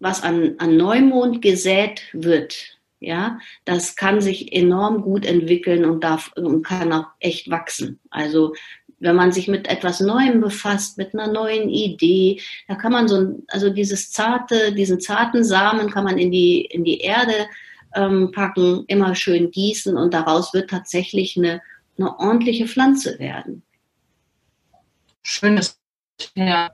was 0.00 0.22
an, 0.22 0.56
an 0.58 0.76
Neumond 0.76 1.42
gesät 1.42 2.02
wird, 2.12 2.78
ja, 3.00 3.38
das 3.64 3.96
kann 3.96 4.20
sich 4.20 4.52
enorm 4.52 5.02
gut 5.02 5.24
entwickeln 5.24 5.84
und 5.84 6.04
darf 6.04 6.32
und 6.36 6.62
kann 6.62 6.92
auch 6.92 7.06
echt 7.18 7.50
wachsen. 7.50 7.98
Also 8.10 8.54
wenn 9.00 9.16
man 9.16 9.32
sich 9.32 9.48
mit 9.48 9.66
etwas 9.68 10.00
Neuem 10.00 10.40
befasst, 10.40 10.98
mit 10.98 11.14
einer 11.14 11.32
neuen 11.32 11.70
Idee, 11.70 12.40
da 12.68 12.74
kann 12.74 12.92
man 12.92 13.08
so, 13.08 13.42
also 13.48 13.70
dieses 13.70 14.12
zarte, 14.12 14.72
diesen 14.72 15.00
zarten 15.00 15.42
Samen 15.42 15.90
kann 15.90 16.04
man 16.04 16.18
in 16.18 16.30
die, 16.30 16.60
in 16.66 16.84
die 16.84 16.98
Erde 16.98 17.48
ähm, 17.94 18.30
packen, 18.32 18.84
immer 18.86 19.14
schön 19.14 19.50
gießen 19.50 19.96
und 19.96 20.12
daraus 20.12 20.52
wird 20.52 20.70
tatsächlich 20.70 21.36
eine, 21.36 21.62
eine 21.98 22.18
ordentliche 22.18 22.68
Pflanze 22.68 23.18
werden. 23.18 23.62
Schönes, 25.22 25.78
ja. 26.34 26.70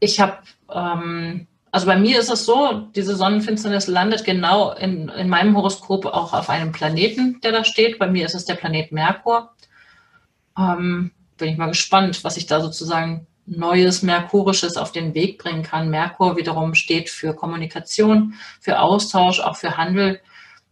Ich 0.00 0.20
habe, 0.20 0.38
ähm, 0.70 1.46
also 1.76 1.88
bei 1.88 1.98
mir 1.98 2.18
ist 2.18 2.30
es 2.30 2.46
so, 2.46 2.88
diese 2.94 3.16
Sonnenfinsternis 3.16 3.86
landet 3.86 4.24
genau 4.24 4.72
in, 4.72 5.10
in 5.10 5.28
meinem 5.28 5.54
Horoskop 5.54 6.06
auch 6.06 6.32
auf 6.32 6.48
einem 6.48 6.72
Planeten, 6.72 7.38
der 7.42 7.52
da 7.52 7.64
steht. 7.64 7.98
Bei 7.98 8.06
mir 8.06 8.24
ist 8.24 8.34
es 8.34 8.46
der 8.46 8.54
Planet 8.54 8.92
Merkur. 8.92 9.50
Ähm, 10.58 11.10
bin 11.36 11.48
ich 11.50 11.58
mal 11.58 11.66
gespannt, 11.66 12.24
was 12.24 12.38
ich 12.38 12.46
da 12.46 12.62
sozusagen 12.62 13.26
Neues, 13.44 14.00
Merkurisches 14.00 14.78
auf 14.78 14.90
den 14.90 15.12
Weg 15.12 15.36
bringen 15.36 15.64
kann. 15.64 15.90
Merkur 15.90 16.38
wiederum 16.38 16.72
steht 16.72 17.10
für 17.10 17.34
Kommunikation, 17.34 18.32
für 18.58 18.80
Austausch, 18.80 19.40
auch 19.40 19.56
für 19.56 19.76
Handel, 19.76 20.22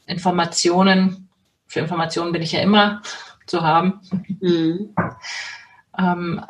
Informationen. 0.07 1.29
Für 1.67 1.81
Informationen 1.81 2.33
bin 2.33 2.41
ich 2.41 2.53
ja 2.53 2.61
immer 2.61 3.03
zu 3.45 3.61
haben. 3.61 4.01
Mhm. 4.41 4.95
Ähm, 5.99 6.43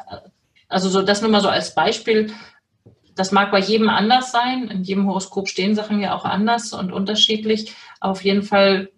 also 0.68 0.88
so 0.88 1.02
das 1.02 1.22
nur 1.22 1.30
mal 1.32 1.40
so 1.40 1.48
als 1.48 1.74
Beispiel. 1.74 2.32
Das 3.14 3.32
mag 3.32 3.50
bei 3.50 3.60
jedem 3.60 3.88
anders 3.88 4.32
sein. 4.32 4.68
In 4.68 4.82
jedem 4.82 5.06
Horoskop 5.06 5.48
stehen 5.48 5.74
Sachen 5.74 6.00
ja 6.00 6.14
auch 6.14 6.24
anders 6.24 6.72
und 6.72 6.92
unterschiedlich. 6.92 7.74
Auf 8.00 8.24
jeden 8.24 8.42
Fall 8.42 8.90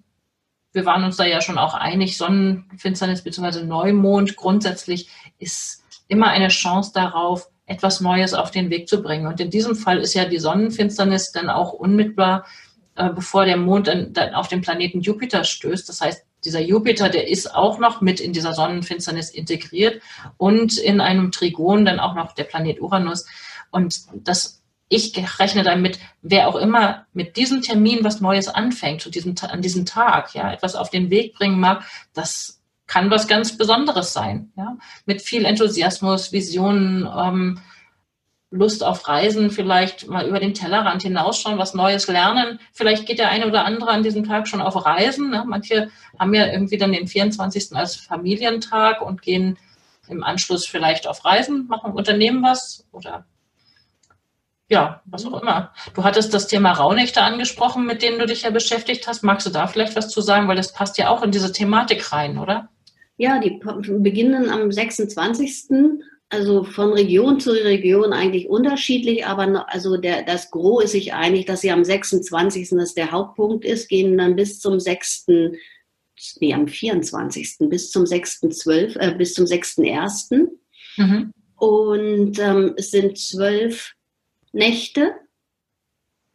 wir 0.76 0.84
waren 0.84 1.02
uns 1.02 1.16
da 1.16 1.24
ja 1.24 1.40
schon 1.40 1.58
auch 1.58 1.74
einig, 1.74 2.16
Sonnenfinsternis 2.16 3.22
bzw. 3.22 3.64
Neumond 3.64 4.36
grundsätzlich 4.36 5.08
ist 5.38 5.82
immer 6.06 6.28
eine 6.28 6.48
Chance 6.48 6.92
darauf, 6.94 7.48
etwas 7.64 8.00
Neues 8.00 8.34
auf 8.34 8.52
den 8.52 8.70
Weg 8.70 8.88
zu 8.88 9.02
bringen. 9.02 9.26
Und 9.26 9.40
in 9.40 9.50
diesem 9.50 9.74
Fall 9.74 9.98
ist 9.98 10.14
ja 10.14 10.26
die 10.26 10.38
Sonnenfinsternis 10.38 11.32
dann 11.32 11.50
auch 11.50 11.72
unmittelbar, 11.72 12.46
äh, 12.94 13.10
bevor 13.10 13.44
der 13.44 13.56
Mond 13.56 13.88
dann, 13.88 14.12
dann 14.12 14.34
auf 14.34 14.46
den 14.46 14.60
Planeten 14.60 15.00
Jupiter 15.00 15.42
stößt. 15.42 15.88
Das 15.88 16.00
heißt, 16.00 16.24
dieser 16.44 16.60
Jupiter, 16.60 17.08
der 17.08 17.26
ist 17.26 17.52
auch 17.52 17.78
noch 17.80 18.02
mit 18.02 18.20
in 18.20 18.32
dieser 18.32 18.52
Sonnenfinsternis 18.52 19.30
integriert 19.30 20.00
und 20.36 20.78
in 20.78 21.00
einem 21.00 21.32
Trigon 21.32 21.84
dann 21.84 21.98
auch 21.98 22.14
noch 22.14 22.32
der 22.32 22.44
Planet 22.44 22.80
Uranus. 22.80 23.26
Und 23.76 24.00
das 24.14 24.62
ich 24.88 25.40
rechne 25.40 25.64
damit, 25.64 25.98
wer 26.22 26.48
auch 26.48 26.56
immer 26.56 27.06
mit 27.12 27.36
diesem 27.36 27.60
Termin 27.60 28.04
was 28.04 28.20
Neues 28.20 28.48
anfängt, 28.48 29.00
zu 29.00 29.10
diesem, 29.10 29.34
an 29.42 29.60
diesem 29.60 29.84
Tag, 29.84 30.34
ja, 30.34 30.52
etwas 30.52 30.76
auf 30.76 30.90
den 30.90 31.10
Weg 31.10 31.34
bringen 31.34 31.58
mag, 31.58 31.84
das 32.14 32.62
kann 32.86 33.10
was 33.10 33.26
ganz 33.26 33.58
Besonderes 33.58 34.12
sein, 34.12 34.52
ja, 34.56 34.76
mit 35.04 35.22
viel 35.22 35.44
Enthusiasmus, 35.44 36.32
Visionen, 36.32 37.08
ähm, 37.16 37.60
Lust 38.52 38.84
auf 38.84 39.08
Reisen, 39.08 39.50
vielleicht 39.50 40.06
mal 40.06 40.28
über 40.28 40.38
den 40.38 40.54
Tellerrand 40.54 41.02
hinausschauen, 41.02 41.58
was 41.58 41.74
Neues 41.74 42.06
lernen. 42.06 42.60
Vielleicht 42.72 43.04
geht 43.04 43.18
der 43.18 43.28
eine 43.28 43.48
oder 43.48 43.64
andere 43.64 43.90
an 43.90 44.04
diesem 44.04 44.22
Tag 44.22 44.46
schon 44.46 44.62
auf 44.62 44.86
Reisen. 44.86 45.30
Ne? 45.30 45.44
Manche 45.44 45.90
haben 46.16 46.32
ja 46.32 46.46
irgendwie 46.46 46.78
dann 46.78 46.92
den 46.92 47.08
24. 47.08 47.74
als 47.76 47.96
Familientag 47.96 49.02
und 49.02 49.20
gehen 49.20 49.58
im 50.06 50.22
Anschluss 50.22 50.64
vielleicht 50.64 51.08
auf 51.08 51.24
Reisen, 51.24 51.66
machen 51.66 51.92
Unternehmen 51.92 52.40
was 52.44 52.86
oder 52.92 53.26
ja, 54.68 55.00
was 55.06 55.24
auch 55.26 55.40
immer. 55.40 55.72
Du 55.94 56.02
hattest 56.02 56.34
das 56.34 56.48
Thema 56.48 56.72
Rauhnächte 56.72 57.22
angesprochen, 57.22 57.86
mit 57.86 58.02
denen 58.02 58.18
du 58.18 58.26
dich 58.26 58.42
ja 58.42 58.50
beschäftigt 58.50 59.06
hast. 59.06 59.22
Magst 59.22 59.46
du 59.46 59.50
da 59.50 59.66
vielleicht 59.66 59.96
was 59.96 60.08
zu 60.08 60.20
sagen? 60.20 60.48
Weil 60.48 60.56
das 60.56 60.72
passt 60.72 60.98
ja 60.98 61.08
auch 61.08 61.22
in 61.22 61.30
diese 61.30 61.52
Thematik 61.52 62.12
rein, 62.12 62.38
oder? 62.38 62.68
Ja, 63.16 63.38
die 63.38 63.60
beginnen 63.88 64.50
am 64.50 64.72
26. 64.72 65.68
Also 66.28 66.64
von 66.64 66.92
Region 66.92 67.38
zu 67.38 67.52
Region 67.52 68.12
eigentlich 68.12 68.48
unterschiedlich, 68.48 69.24
aber 69.24 69.72
also 69.72 69.96
der, 69.96 70.24
das 70.24 70.50
Gros 70.50 70.82
ist 70.84 70.92
sich 70.92 71.14
einig, 71.14 71.46
dass 71.46 71.60
sie 71.60 71.70
am 71.70 71.84
26. 71.84 72.70
das 72.70 72.94
der 72.94 73.12
Hauptpunkt 73.12 73.64
ist, 73.64 73.88
gehen 73.88 74.18
dann 74.18 74.34
bis 74.34 74.58
zum 74.58 74.80
6. 74.80 75.26
Nee, 76.40 76.54
am 76.54 76.66
24. 76.66 77.56
bis 77.68 77.92
zum 77.92 78.04
6.12., 78.04 78.98
äh, 78.98 79.14
bis 79.14 79.34
zum 79.34 79.44
6.1. 79.44 80.48
Mhm. 80.96 81.32
Und 81.56 82.38
ähm, 82.40 82.74
es 82.76 82.90
sind 82.90 83.16
zwölf 83.18 83.95
Nächte, 84.56 85.14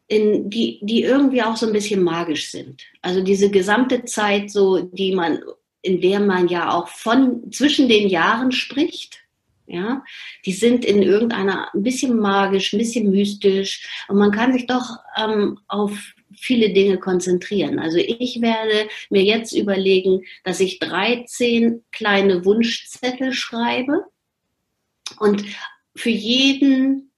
in, 0.07 0.49
die, 0.49 0.79
die 0.81 1.03
irgendwie 1.03 1.41
auch 1.41 1.55
so 1.55 1.65
ein 1.65 1.73
bisschen 1.73 2.03
magisch 2.03 2.51
sind. 2.51 2.83
Also 3.01 3.21
diese 3.21 3.49
gesamte 3.49 4.03
Zeit, 4.03 4.51
so 4.51 4.81
die 4.81 5.13
man, 5.13 5.39
in 5.81 6.01
der 6.01 6.19
man 6.19 6.47
ja 6.49 6.71
auch 6.71 6.89
von 6.89 7.51
zwischen 7.51 7.87
den 7.87 8.09
Jahren 8.09 8.51
spricht, 8.51 9.19
ja, 9.67 10.03
die 10.45 10.51
sind 10.51 10.83
in 10.83 11.01
irgendeiner 11.01 11.73
ein 11.73 11.83
bisschen 11.83 12.19
magisch, 12.19 12.73
ein 12.73 12.79
bisschen 12.79 13.09
mystisch 13.09 13.87
und 14.09 14.17
man 14.17 14.31
kann 14.31 14.51
sich 14.51 14.67
doch 14.67 14.97
ähm, 15.17 15.59
auf 15.69 15.97
viele 16.35 16.73
Dinge 16.73 16.97
konzentrieren. 16.97 17.79
Also 17.79 17.97
ich 17.97 18.41
werde 18.41 18.89
mir 19.09 19.23
jetzt 19.23 19.53
überlegen, 19.53 20.25
dass 20.43 20.59
ich 20.59 20.79
13 20.79 21.85
kleine 21.93 22.43
Wunschzettel 22.43 23.31
schreibe 23.31 24.05
und 25.19 25.45
für 25.95 26.09
jeden 26.09 27.10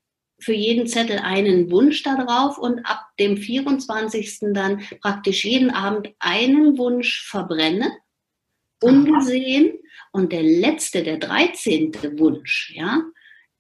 für 0.43 0.53
jeden 0.53 0.88
Zettel 0.88 1.19
einen 1.19 1.71
Wunsch 1.71 2.03
darauf 2.03 2.57
und 2.57 2.85
ab 2.85 3.05
dem 3.19 3.38
24. 3.38 4.53
dann 4.53 4.81
praktisch 5.01 5.45
jeden 5.45 5.71
Abend 5.71 6.09
einen 6.19 6.77
Wunsch 6.77 7.25
verbrenne, 7.27 7.91
ungesehen. 8.81 9.73
Und 10.12 10.31
der 10.31 10.43
letzte, 10.43 11.03
der 11.03 11.17
13. 11.17 12.19
Wunsch, 12.19 12.71
ja, 12.75 13.01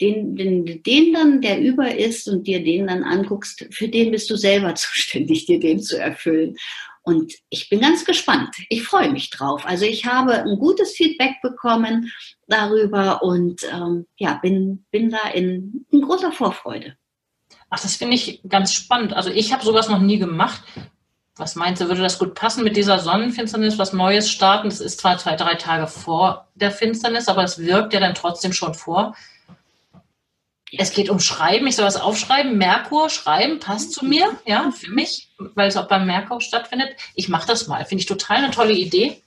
den, 0.01 0.35
den, 0.35 0.83
den 0.83 1.13
dann, 1.13 1.41
der 1.41 1.61
über 1.61 1.95
ist 1.95 2.27
und 2.27 2.45
dir 2.45 2.63
den 2.63 2.87
dann 2.87 3.03
anguckst, 3.03 3.67
für 3.71 3.87
den 3.87 4.11
bist 4.11 4.29
du 4.29 4.35
selber 4.35 4.75
zuständig, 4.75 5.45
dir 5.45 5.59
den 5.59 5.79
zu 5.79 5.97
erfüllen. 5.97 6.55
Und 7.03 7.33
ich 7.49 7.69
bin 7.69 7.81
ganz 7.81 8.05
gespannt. 8.05 8.55
Ich 8.69 8.83
freue 8.83 9.11
mich 9.11 9.29
drauf. 9.29 9.65
Also 9.65 9.85
ich 9.85 10.05
habe 10.05 10.35
ein 10.35 10.57
gutes 10.57 10.93
Feedback 10.93 11.35
bekommen 11.41 12.11
darüber 12.47 13.21
und 13.21 13.61
ähm, 13.71 14.07
ja, 14.17 14.35
bin, 14.35 14.85
bin 14.89 15.09
da 15.09 15.29
in, 15.33 15.85
in 15.91 16.01
großer 16.01 16.31
Vorfreude. 16.31 16.95
Ach, 17.69 17.79
das 17.79 17.97
finde 17.97 18.15
ich 18.15 18.41
ganz 18.47 18.73
spannend. 18.73 19.13
Also 19.13 19.29
ich 19.29 19.51
habe 19.51 19.65
sowas 19.65 19.89
noch 19.89 19.99
nie 19.99 20.17
gemacht. 20.17 20.63
Was 21.35 21.55
meinst 21.55 21.81
du, 21.81 21.87
würde 21.87 22.01
das 22.01 22.19
gut 22.19 22.35
passen 22.35 22.63
mit 22.63 22.77
dieser 22.77 22.99
Sonnenfinsternis, 22.99 23.79
was 23.79 23.91
Neues 23.91 24.29
starten? 24.29 24.69
Das 24.69 24.79
ist 24.79 24.99
zwar 24.99 25.17
zwei, 25.17 25.35
drei 25.35 25.55
Tage 25.55 25.87
vor 25.87 26.47
der 26.55 26.71
Finsternis, 26.71 27.27
aber 27.27 27.43
es 27.43 27.57
wirkt 27.57 27.93
ja 27.93 27.99
dann 27.99 28.13
trotzdem 28.13 28.53
schon 28.53 28.75
vor. 28.75 29.15
Es 30.77 30.91
geht 30.91 31.09
um 31.09 31.19
Schreiben. 31.19 31.67
Ich 31.67 31.75
soll 31.75 31.85
was 31.85 32.01
aufschreiben. 32.01 32.57
Merkur 32.57 33.09
schreiben 33.09 33.59
passt 33.59 33.93
zu 33.93 34.05
mir, 34.05 34.37
ja, 34.45 34.71
für 34.71 34.91
mich, 34.91 35.29
weil 35.37 35.67
es 35.67 35.77
auch 35.77 35.87
beim 35.87 36.05
Merkur 36.07 36.41
stattfindet. 36.41 36.95
Ich 37.15 37.29
mache 37.29 37.47
das 37.47 37.67
mal. 37.67 37.85
Finde 37.85 38.01
ich 38.01 38.07
total 38.07 38.37
eine 38.37 38.51
tolle 38.51 38.73
Idee 38.73 39.21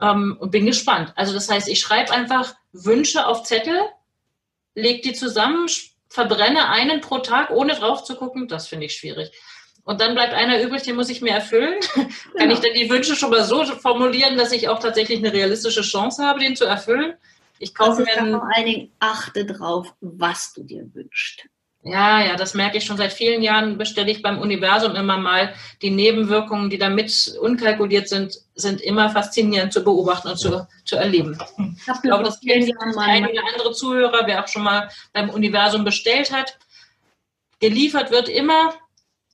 ähm, 0.00 0.36
und 0.40 0.50
bin 0.50 0.66
gespannt. 0.66 1.12
Also 1.16 1.32
das 1.32 1.48
heißt, 1.48 1.68
ich 1.68 1.80
schreibe 1.80 2.12
einfach 2.12 2.54
Wünsche 2.72 3.26
auf 3.26 3.44
Zettel, 3.44 3.80
leg 4.74 5.02
die 5.02 5.12
zusammen, 5.12 5.68
verbrenne 6.08 6.68
einen 6.68 7.00
pro 7.00 7.18
Tag, 7.18 7.50
ohne 7.50 7.74
drauf 7.74 8.04
zu 8.04 8.16
gucken. 8.16 8.48
Das 8.48 8.66
finde 8.66 8.86
ich 8.86 8.94
schwierig. 8.94 9.30
Und 9.84 10.00
dann 10.00 10.14
bleibt 10.14 10.32
einer 10.32 10.62
übrig, 10.62 10.82
den 10.82 10.96
muss 10.96 11.10
ich 11.10 11.20
mir 11.20 11.32
erfüllen. 11.32 11.78
Genau. 11.94 12.46
Kann 12.46 12.50
ich 12.50 12.58
dann 12.60 12.74
die 12.74 12.90
Wünsche 12.90 13.14
schon 13.14 13.30
mal 13.30 13.44
so 13.44 13.64
formulieren, 13.64 14.36
dass 14.36 14.50
ich 14.50 14.68
auch 14.68 14.80
tatsächlich 14.80 15.18
eine 15.18 15.32
realistische 15.32 15.82
Chance 15.82 16.24
habe, 16.24 16.40
den 16.40 16.56
zu 16.56 16.64
erfüllen? 16.64 17.14
Ich 17.64 17.74
kaufe 17.74 18.02
mir 18.02 18.14
einen, 18.18 18.34
vor 18.34 18.46
allen 18.54 18.66
Dingen 18.66 18.92
achte 19.00 19.46
drauf, 19.46 19.94
was 20.02 20.52
du 20.52 20.64
dir 20.64 20.86
wünschst. 20.92 21.46
Ja, 21.82 22.22
ja, 22.22 22.36
das 22.36 22.52
merke 22.52 22.76
ich 22.76 22.84
schon 22.84 22.98
seit 22.98 23.12
vielen 23.14 23.42
Jahren. 23.42 23.78
Bestelle 23.78 24.10
ich 24.10 24.20
beim 24.20 24.38
Universum 24.38 24.94
immer 24.94 25.16
mal. 25.16 25.54
Die 25.80 25.90
Nebenwirkungen, 25.90 26.68
die 26.68 26.76
damit 26.76 27.38
unkalkuliert 27.40 28.08
sind, 28.08 28.38
sind 28.54 28.82
immer 28.82 29.08
faszinierend 29.08 29.72
zu 29.72 29.82
beobachten 29.82 30.28
und 30.28 30.36
zu, 30.36 30.66
zu 30.84 30.96
erleben. 30.96 31.38
Ich, 31.58 31.88
ich 31.88 32.02
glaube, 32.02 32.24
das 32.24 32.38
kennt 32.40 32.70
ein 32.98 33.26
oder 33.26 33.42
andere 33.50 33.72
Zuhörer, 33.72 34.26
wer 34.26 34.44
auch 34.44 34.48
schon 34.48 34.62
mal 34.62 34.90
beim 35.14 35.30
Universum 35.30 35.84
bestellt 35.84 36.32
hat. 36.32 36.58
Geliefert 37.60 38.10
wird 38.10 38.28
immer, 38.28 38.74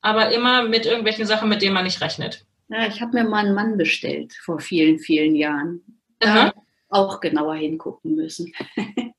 aber 0.02 0.30
immer 0.32 0.62
mit 0.62 0.86
irgendwelchen 0.86 1.26
Sachen, 1.26 1.48
mit 1.48 1.62
denen 1.62 1.74
man 1.74 1.84
nicht 1.84 2.00
rechnet. 2.00 2.44
Ja, 2.68 2.86
ich 2.86 3.00
habe 3.00 3.12
mir 3.12 3.28
mal 3.28 3.44
einen 3.44 3.54
Mann 3.54 3.76
bestellt 3.76 4.34
vor 4.44 4.60
vielen, 4.60 5.00
vielen 5.00 5.34
Jahren. 5.34 5.82
Aha 6.22 6.52
auch 6.90 7.20
genauer 7.20 7.55
hingucken 7.55 8.16
müssen. 8.16 8.53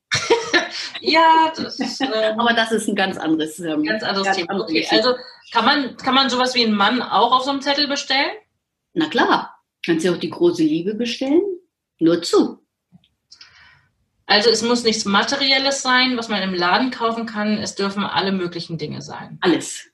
ja, 1.02 1.52
das 1.56 1.80
ist, 1.80 2.02
ähm, 2.02 2.40
aber 2.40 2.54
das 2.54 2.72
ist 2.72 2.88
ein 2.88 2.96
ganz 2.96 3.18
anderes, 3.18 3.60
ähm, 3.60 3.84
ganz 3.84 4.04
anderes 4.04 4.28
ganz 4.28 4.38
Thema. 4.38 4.60
Okay. 4.60 4.88
Also 4.92 5.16
kann 5.52 5.66
man, 5.66 5.98
kann 5.98 6.14
man 6.14 6.30
sowas 6.30 6.54
wie 6.56 6.66
einen 6.66 6.76
Mann 6.76 7.02
auch 7.02 7.32
auf 7.32 7.44
so 7.44 7.52
einem 7.52 7.62
Zettel 7.62 7.88
bestellen? 7.88 8.32
Na 8.94 9.08
klar, 9.08 9.56
kannst 9.86 10.06
du 10.06 10.12
auch 10.12 10.18
die 10.18 10.30
große 10.30 10.64
Liebe 10.64 10.94
bestellen. 10.94 11.42
Nur 12.00 12.22
zu. 12.22 12.60
Also 14.26 14.50
es 14.50 14.62
muss 14.64 14.84
nichts 14.84 15.06
Materielles 15.06 15.82
sein, 15.82 16.18
was 16.18 16.30
man 16.30 16.42
im 16.42 16.54
Laden 16.54 16.90
kaufen 16.90 17.26
kann. 17.26 17.58
Es 17.58 17.76
dürfen 17.76 18.04
alle 18.04 18.32
möglichen 18.32 18.78
Dinge 18.78 19.02
sein. 19.02 19.38
Alles. 19.42 19.90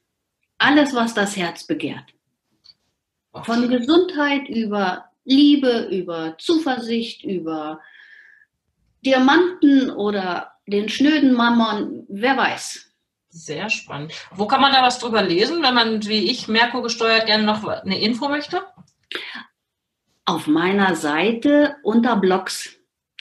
Alles, 0.59 0.93
was 0.93 1.13
das 1.13 1.35
Herz 1.35 1.65
begehrt. 1.65 2.05
Von 3.43 3.69
Gesundheit 3.69 4.47
über 4.47 5.05
Liebe, 5.27 5.89
über 5.91 6.37
Zuversicht, 6.37 7.25
über 7.25 7.81
Diamanten 9.05 9.91
oder 9.91 10.53
den 10.65 10.87
schnöden 10.87 11.33
Mammon, 11.33 12.05
wer 12.07 12.37
weiß. 12.37 12.93
Sehr 13.29 13.69
spannend. 13.69 14.13
Wo 14.31 14.47
kann 14.47 14.61
man 14.61 14.71
da 14.71 14.81
was 14.81 14.99
drüber 14.99 15.21
lesen, 15.21 15.61
wenn 15.61 15.73
man, 15.73 16.05
wie 16.07 16.31
ich, 16.31 16.47
Merkur 16.47 16.81
gesteuert, 16.81 17.25
gerne 17.25 17.43
noch 17.43 17.67
eine 17.67 17.99
Info 17.99 18.29
möchte? 18.29 18.63
Auf 20.23 20.47
meiner 20.47 20.95
Seite 20.95 21.75
unter 21.83 22.15
Blogs. 22.15 22.76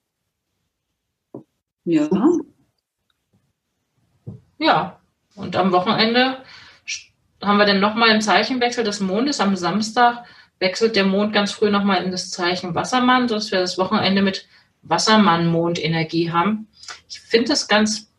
Ja. 1.85 2.09
Ja. 4.59 5.01
Und 5.35 5.57
am 5.57 5.73
Wochenende 5.73 6.45
haben 7.43 7.59
wir 7.59 7.67
dann 7.67 7.81
nochmal 7.81 8.11
einen 8.11 8.21
Zeichenwechsel 8.21 8.85
des 8.85 9.01
Mondes. 9.01 9.41
Am 9.41 9.57
Samstag 9.57 10.25
wechselt 10.61 10.95
der 10.95 11.07
Mond 11.07 11.33
ganz 11.33 11.51
früh 11.51 11.71
nochmal 11.71 12.05
in 12.05 12.13
das 12.13 12.31
Zeichen 12.31 12.77
Wassermann, 12.77 13.27
sodass 13.27 13.51
wir 13.51 13.59
das 13.59 13.77
Wochenende 13.77 14.23
mit 14.23 14.47
Wassermann-Mondenergie 14.83 16.31
haben. 16.31 16.69
Ich 17.09 17.19
finde 17.19 17.49
das 17.49 17.67
ganz 17.67 18.13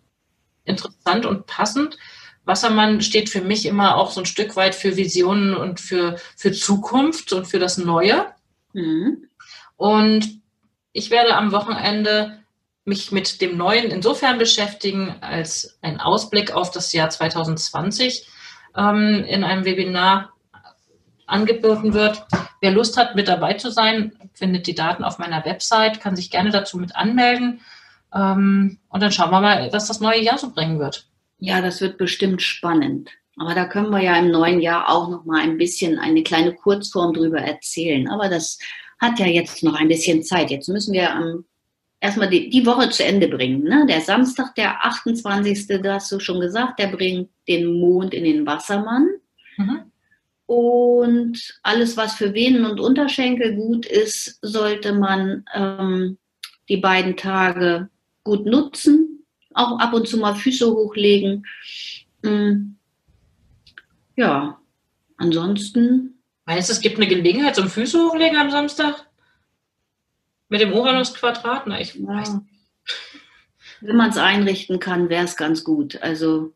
interessant 0.65 1.25
und 1.25 1.45
passend, 1.45 1.97
Wassermann 2.43 3.01
steht 3.01 3.29
für 3.29 3.41
mich 3.41 3.65
immer 3.65 3.95
auch 3.95 4.11
so 4.11 4.21
ein 4.21 4.25
Stück 4.25 4.57
weit 4.57 4.75
für 4.75 4.97
Visionen 4.97 5.55
und 5.55 5.79
für, 5.79 6.17
für 6.35 6.51
Zukunft 6.51 7.31
und 7.31 7.45
für 7.45 7.59
das 7.59 7.77
Neue. 7.77 8.25
Mhm. 8.73 9.27
Und 9.77 10.41
ich 10.93 11.09
werde 11.11 11.35
am 11.35 11.51
Wochenende 11.51 12.39
mich 12.83 13.11
mit 13.11 13.41
dem 13.41 13.57
Neuen 13.57 13.91
insofern 13.91 14.37
beschäftigen, 14.37 15.15
als 15.21 15.77
ein 15.81 15.99
Ausblick 15.99 16.51
auf 16.51 16.71
das 16.71 16.93
Jahr 16.93 17.09
2020 17.09 18.27
ähm, 18.75 19.23
in 19.27 19.43
einem 19.43 19.65
Webinar 19.65 20.33
angeboten 21.27 21.93
wird. 21.93 22.25
Wer 22.59 22.71
Lust 22.71 22.97
hat, 22.97 23.15
mit 23.15 23.27
dabei 23.27 23.53
zu 23.53 23.71
sein, 23.71 24.13
findet 24.33 24.67
die 24.67 24.75
Daten 24.75 25.03
auf 25.03 25.17
meiner 25.17 25.45
Website, 25.45 26.01
kann 26.01 26.15
sich 26.15 26.29
gerne 26.29 26.51
dazu 26.51 26.77
mit 26.77 26.95
anmelden. 26.95 27.61
Ähm, 28.13 28.79
und 28.89 29.01
dann 29.01 29.11
schauen 29.11 29.31
wir 29.31 29.41
mal, 29.41 29.71
was 29.71 29.87
das 29.87 29.99
neue 29.99 30.21
Jahr 30.21 30.37
so 30.37 30.51
bringen 30.51 30.79
wird. 30.79 31.07
Ja, 31.37 31.61
das 31.61 31.81
wird 31.81 31.97
bestimmt 31.97 32.41
spannend. 32.41 33.09
Aber 33.37 33.55
da 33.55 33.65
können 33.65 33.89
wir 33.89 34.01
ja 34.01 34.17
im 34.17 34.31
neuen 34.31 34.59
Jahr 34.59 34.89
auch 34.89 35.09
noch 35.09 35.25
mal 35.25 35.41
ein 35.41 35.57
bisschen 35.57 35.97
eine 35.99 36.23
kleine 36.23 36.53
Kurzform 36.53 37.13
drüber 37.13 37.39
erzählen. 37.39 38.07
Aber 38.09 38.29
das 38.29 38.59
hat 38.99 39.19
ja 39.19 39.25
jetzt 39.25 39.63
noch 39.63 39.73
ein 39.73 39.87
bisschen 39.87 40.23
Zeit. 40.23 40.51
Jetzt 40.51 40.67
müssen 40.67 40.93
wir 40.93 41.09
ähm, 41.09 41.45
erstmal 41.99 42.29
die, 42.29 42.49
die 42.49 42.65
Woche 42.65 42.89
zu 42.89 43.05
Ende 43.05 43.27
bringen. 43.27 43.63
Ne? 43.63 43.85
Der 43.87 44.01
Samstag, 44.01 44.53
der 44.55 44.85
28., 44.85 45.67
da 45.81 45.95
hast 45.95 46.11
du 46.11 46.19
schon 46.19 46.41
gesagt, 46.41 46.79
der 46.79 46.87
bringt 46.87 47.29
den 47.47 47.79
Mond 47.79 48.13
in 48.13 48.25
den 48.25 48.45
Wassermann. 48.45 49.07
Mhm. 49.57 49.91
Und 50.45 51.59
alles, 51.63 51.95
was 51.95 52.15
für 52.15 52.33
Venen 52.33 52.65
und 52.65 52.81
Unterschenkel 52.81 53.55
gut 53.55 53.85
ist, 53.85 54.37
sollte 54.41 54.91
man 54.91 55.45
ähm, 55.53 56.17
die 56.67 56.77
beiden 56.77 57.15
Tage 57.15 57.89
gut 58.23 58.45
nutzen. 58.45 59.25
Auch 59.53 59.79
ab 59.79 59.93
und 59.93 60.07
zu 60.07 60.17
mal 60.17 60.35
Füße 60.35 60.69
hochlegen. 60.69 61.45
Mhm. 62.21 62.77
Ja, 64.21 64.59
ansonsten. 65.17 66.21
Meinst 66.45 66.69
du, 66.69 66.73
es 66.73 66.81
gibt 66.81 66.97
eine 66.97 67.07
Gelegenheit 67.07 67.55
zum 67.55 67.69
Füße 67.69 67.97
hochlegen 67.97 68.37
am 68.37 68.51
Samstag? 68.51 69.07
Mit 70.47 70.61
dem 70.61 70.73
Uranus-Quadrat? 70.73 71.65
Na, 71.65 71.81
ich 71.81 71.95
ja. 71.95 72.05
weiß 72.05 72.33
nicht. 72.35 72.45
Wenn 73.81 73.95
man 73.95 74.11
es 74.11 74.17
einrichten 74.17 74.79
kann, 74.79 75.09
wäre 75.09 75.25
es 75.25 75.37
ganz 75.37 75.63
gut. 75.63 75.99
Also. 76.03 76.53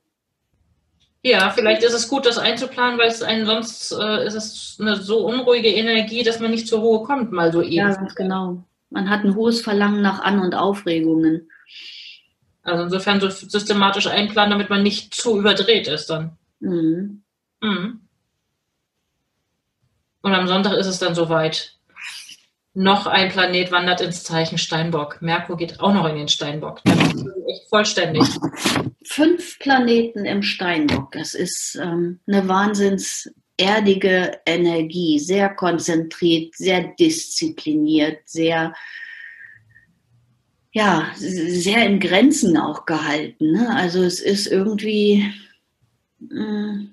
Ja, 1.23 1.49
vielleicht 1.49 1.82
ist 1.82 1.93
es 1.93 2.08
gut, 2.08 2.28
das 2.28 2.38
einzuplanen, 2.38 2.99
weil 2.99 3.08
es 3.08 3.23
einen 3.23 3.47
sonst 3.47 3.91
äh, 3.93 4.28
ist 4.28 4.36
es 4.36 4.78
eine 4.80 4.97
so 4.97 5.25
unruhige 5.25 5.69
Energie, 5.69 6.21
dass 6.21 6.39
man 6.39 6.51
nicht 6.51 6.67
zur 6.67 6.82
Ruhe 6.82 7.04
kommt, 7.04 7.32
mal 7.32 7.51
so 7.51 7.63
eben. 7.63 7.73
Ja, 7.73 7.95
ganz 7.95 8.13
genau. 8.13 8.63
Man 8.91 9.10
hat 9.10 9.23
ein 9.23 9.34
hohes 9.34 9.62
Verlangen 9.62 10.04
nach 10.04 10.19
An- 10.19 10.39
und 10.39 10.54
Aufregungen. 10.54 11.49
Also 12.62 12.84
insofern 12.84 13.19
so 13.19 13.32
systematisch 13.32 14.06
einplanen, 14.06 14.51
damit 14.51 14.69
man 14.69 14.84
nicht 14.84 15.15
zu 15.15 15.39
überdreht 15.39 15.88
ist 15.88 16.12
dann. 16.12 16.38
Mhm. 16.60 17.24
Mhm. 17.61 18.01
Und 20.21 20.33
am 20.33 20.47
Sonntag 20.47 20.73
ist 20.73 20.87
es 20.87 20.99
dann 20.99 21.15
soweit 21.15 21.75
noch 22.73 23.07
ein 23.07 23.29
Planet 23.29 23.71
wandert 23.71 24.01
ins 24.01 24.23
Zeichen 24.23 24.57
Steinbock. 24.57 25.21
Merkur 25.21 25.55
geht 25.55 25.79
auch 25.79 25.93
noch 25.93 26.07
in 26.07 26.15
den 26.15 26.27
Steinbock. 26.27 26.81
Das 26.83 27.13
ist 27.13 27.25
echt 27.47 27.69
vollständig. 27.69 28.23
Fünf 29.05 29.59
Planeten 29.59 30.25
im 30.25 30.41
Steinbock. 30.41 31.11
Das 31.13 31.33
ist 31.35 31.79
ähm, 31.81 32.19
eine 32.27 32.47
wahnsinns 32.47 33.29
erdige 33.57 34.39
Energie, 34.45 35.19
sehr 35.19 35.49
konzentriert, 35.49 36.55
sehr 36.55 36.93
diszipliniert, 36.99 38.19
sehr 38.25 38.73
ja, 40.75 41.09
sehr 41.15 41.85
in 41.85 42.01
Grenzen 42.01 42.57
auch 42.57 42.85
gehalten. 42.85 43.53
Ne? 43.53 43.73
Also 43.73 44.03
es 44.03 44.19
ist 44.19 44.45
irgendwie, 44.45 45.31
mm, 46.19 46.87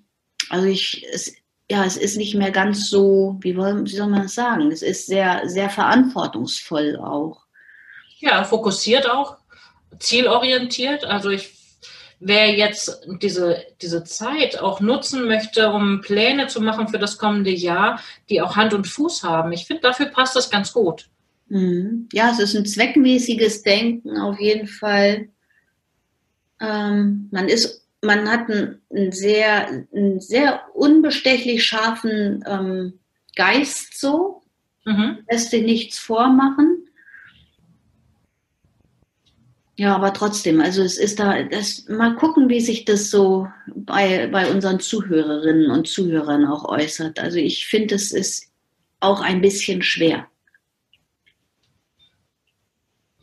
also 0.53 0.67
ich, 0.67 1.07
es, 1.11 1.35
ja, 1.71 1.83
es 1.87 1.97
ist 1.97 2.19
nicht 2.19 2.35
mehr 2.35 2.51
ganz 2.51 2.91
so, 2.91 3.38
wie, 3.41 3.57
wollen, 3.57 3.87
wie 3.87 3.97
soll 3.97 4.09
man 4.09 4.25
das 4.25 4.35
sagen? 4.35 4.71
Es 4.71 4.83
ist 4.83 5.07
sehr, 5.07 5.49
sehr 5.49 5.71
verantwortungsvoll 5.71 6.97
auch. 6.97 7.47
Ja, 8.19 8.45
fokussiert 8.45 9.09
auch, 9.09 9.38
zielorientiert. 9.99 11.05
Also 11.05 11.31
ich, 11.31 11.55
wer 12.21 12.51
jetzt 12.51 13.01
diese, 13.23 13.65
diese 13.81 14.05
Zeit 14.05 14.61
auch 14.61 14.81
nutzen 14.81 15.27
möchte, 15.27 15.71
um 15.71 16.03
Pläne 16.03 16.49
zu 16.49 16.61
machen 16.61 16.88
für 16.88 16.99
das 16.99 17.17
kommende 17.17 17.51
Jahr, 17.51 17.99
die 18.29 18.43
auch 18.43 18.55
Hand 18.55 18.75
und 18.75 18.87
Fuß 18.87 19.23
haben, 19.23 19.53
ich 19.53 19.65
finde, 19.65 19.81
dafür 19.81 20.07
passt 20.07 20.37
das 20.37 20.51
ganz 20.51 20.75
gut. 20.75 21.09
Mhm. 21.49 22.11
Ja, 22.12 22.31
es 22.31 22.41
ist 22.41 22.55
ein 22.55 22.67
zweckmäßiges 22.67 23.62
Denken 23.62 24.19
auf 24.19 24.38
jeden 24.38 24.67
Fall. 24.67 25.31
Ähm, 26.61 27.29
man 27.31 27.49
ist 27.49 27.82
man 28.03 28.29
hat 28.29 28.51
einen, 28.51 29.12
sehr, 29.12 29.87
einen 29.95 30.21
sehr 30.21 30.62
unbestechlich 30.75 31.65
scharfen 31.65 32.45
ähm, 32.47 32.99
Geist 33.37 33.99
so, 33.99 34.43
mhm. 34.85 35.19
lässt 35.31 35.53
dir 35.53 35.62
nichts 35.62 35.99
vormachen. 35.99 36.88
Ja, 39.77 39.95
aber 39.95 40.12
trotzdem, 40.12 40.61
also 40.61 40.83
es 40.83 40.99
ist 40.99 41.19
da, 41.19 41.43
das, 41.45 41.88
mal 41.88 42.15
gucken, 42.17 42.49
wie 42.49 42.61
sich 42.61 42.85
das 42.85 43.11
so 43.11 43.49
bei, 43.75 44.27
bei 44.27 44.51
unseren 44.51 44.81
Zuhörerinnen 44.81 45.71
und 45.71 45.88
Zuhörern 45.88 46.45
auch 46.45 46.67
äußert. 46.69 47.19
Also 47.19 47.38
ich 47.38 47.67
finde, 47.67 47.95
es 47.95 48.12
ist 48.12 48.53
auch 49.01 49.21
ein 49.23 49.41
bisschen 49.41 49.83
schwer. 49.83 50.27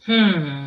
Hm. 0.05 0.58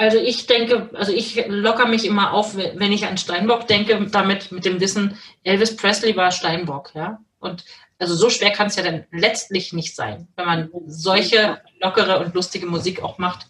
Also 0.00 0.16
ich 0.16 0.46
denke, 0.46 0.88
also 0.94 1.12
ich 1.12 1.44
locker 1.46 1.86
mich 1.86 2.06
immer 2.06 2.32
auf, 2.32 2.56
wenn 2.56 2.90
ich 2.90 3.06
an 3.06 3.18
Steinbock 3.18 3.66
denke, 3.66 4.06
damit 4.10 4.50
mit 4.50 4.64
dem 4.64 4.80
Wissen, 4.80 5.18
Elvis 5.44 5.76
Presley 5.76 6.16
war 6.16 6.30
Steinbock, 6.30 6.92
ja. 6.94 7.20
Und 7.38 7.66
also 7.98 8.14
so 8.14 8.30
schwer 8.30 8.50
kann 8.50 8.68
es 8.68 8.76
ja 8.76 8.82
dann 8.82 9.04
letztlich 9.12 9.74
nicht 9.74 9.94
sein, 9.94 10.26
wenn 10.36 10.46
man 10.46 10.70
solche 10.86 11.60
lockere 11.82 12.18
und 12.20 12.34
lustige 12.34 12.64
Musik 12.64 13.02
auch 13.02 13.18
macht. 13.18 13.48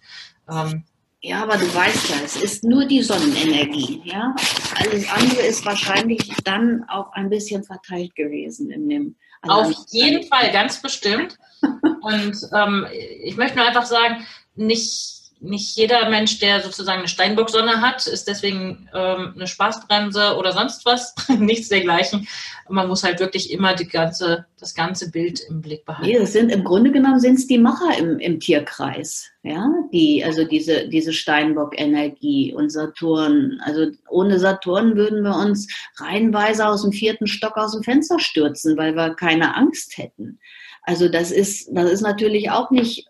Ähm, 0.50 0.82
ja, 1.20 1.40
aber 1.40 1.56
du 1.56 1.72
weißt 1.72 2.10
ja, 2.10 2.16
es 2.24 2.34
ist 2.34 2.64
nur 2.64 2.84
die 2.84 3.04
Sonnenenergie, 3.04 4.02
ja. 4.02 4.34
Alles 4.76 5.08
andere 5.08 5.42
ist 5.42 5.64
wahrscheinlich 5.64 6.32
dann 6.42 6.82
auch 6.88 7.12
ein 7.12 7.30
bisschen 7.30 7.62
verteilt 7.62 8.16
gewesen 8.16 8.72
in 8.72 8.88
dem. 8.88 9.16
Auf 9.42 9.72
jeden 9.90 10.26
Fall, 10.26 10.50
ganz 10.50 10.82
bestimmt. 10.82 11.38
Und 11.62 12.36
ähm, 12.52 12.88
ich 13.22 13.36
möchte 13.36 13.56
nur 13.56 13.68
einfach 13.68 13.86
sagen, 13.86 14.26
nicht 14.56 15.19
nicht 15.40 15.76
jeder 15.76 16.08
Mensch, 16.10 16.38
der 16.38 16.60
sozusagen 16.60 16.98
eine 16.98 17.08
Steinbock-Sonne 17.08 17.80
hat, 17.80 18.06
ist 18.06 18.28
deswegen 18.28 18.88
ähm, 18.94 19.32
eine 19.34 19.46
Spaßbremse 19.46 20.36
oder 20.36 20.52
sonst 20.52 20.84
was. 20.84 21.14
Nichts 21.28 21.68
dergleichen. 21.68 22.28
Man 22.68 22.88
muss 22.88 23.02
halt 23.02 23.20
wirklich 23.20 23.50
immer 23.50 23.74
die 23.74 23.88
ganze, 23.88 24.46
das 24.58 24.74
ganze 24.74 25.10
Bild 25.10 25.40
im 25.48 25.62
Blick 25.62 25.84
behalten. 25.86 26.10
Nee, 26.10 26.18
das 26.18 26.32
sind 26.32 26.50
im 26.50 26.62
Grunde 26.62 26.92
genommen 26.92 27.20
sind 27.20 27.38
es 27.38 27.46
die 27.46 27.58
Macher 27.58 27.98
im, 27.98 28.18
im 28.18 28.38
Tierkreis. 28.38 29.30
Ja, 29.42 29.72
die, 29.92 30.22
also 30.22 30.44
diese, 30.44 30.88
diese 30.88 31.14
Steinbock-Energie 31.14 32.52
und 32.52 32.70
Saturn. 32.70 33.60
Also 33.64 33.86
ohne 34.10 34.38
Saturn 34.38 34.96
würden 34.96 35.22
wir 35.22 35.36
uns 35.36 35.68
reihenweise 35.96 36.66
aus 36.66 36.82
dem 36.82 36.92
vierten 36.92 37.26
Stock 37.26 37.56
aus 37.56 37.72
dem 37.72 37.82
Fenster 37.82 38.20
stürzen, 38.20 38.76
weil 38.76 38.94
wir 38.94 39.14
keine 39.14 39.56
Angst 39.56 39.96
hätten. 39.96 40.38
Also 40.82 41.08
das 41.08 41.30
ist, 41.30 41.68
das 41.72 41.90
ist 41.90 42.00
natürlich 42.00 42.50
auch 42.50 42.70
nicht 42.70 43.09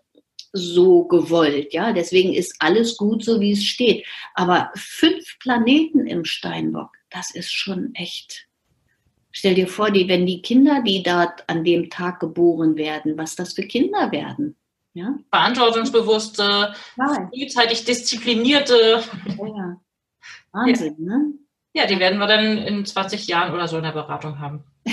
so 0.53 1.05
gewollt, 1.05 1.73
ja. 1.73 1.93
Deswegen 1.93 2.33
ist 2.33 2.55
alles 2.59 2.97
gut, 2.97 3.23
so 3.23 3.39
wie 3.39 3.53
es 3.53 3.63
steht. 3.63 4.05
Aber 4.33 4.71
fünf 4.75 5.39
Planeten 5.39 6.07
im 6.07 6.25
Steinbock, 6.25 6.89
das 7.09 7.33
ist 7.33 7.51
schon 7.51 7.93
echt. 7.95 8.47
Stell 9.31 9.55
dir 9.55 9.67
vor, 9.67 9.91
die, 9.91 10.07
wenn 10.09 10.25
die 10.25 10.41
Kinder, 10.41 10.81
die 10.83 11.03
dort 11.03 11.47
an 11.47 11.63
dem 11.63 11.89
Tag 11.89 12.19
geboren 12.19 12.75
werden, 12.75 13.17
was 13.17 13.35
das 13.35 13.53
für 13.53 13.63
Kinder 13.63 14.11
werden. 14.11 14.57
Ja? 14.93 15.15
Verantwortungsbewusste, 15.29 16.73
frühzeitig 16.95 17.85
disziplinierte. 17.85 19.01
Ja, 19.37 19.47
ja. 19.47 19.81
Wahnsinn, 20.51 20.95
ja. 20.99 21.17
ne? 21.17 21.33
Ja, 21.73 21.85
die 21.87 21.99
werden 21.99 22.19
wir 22.19 22.27
dann 22.27 22.57
in 22.57 22.85
20 22.85 23.27
Jahren 23.27 23.53
oder 23.53 23.69
so 23.69 23.77
in 23.77 23.83
der 23.83 23.93
Beratung 23.93 24.39
haben. 24.39 24.65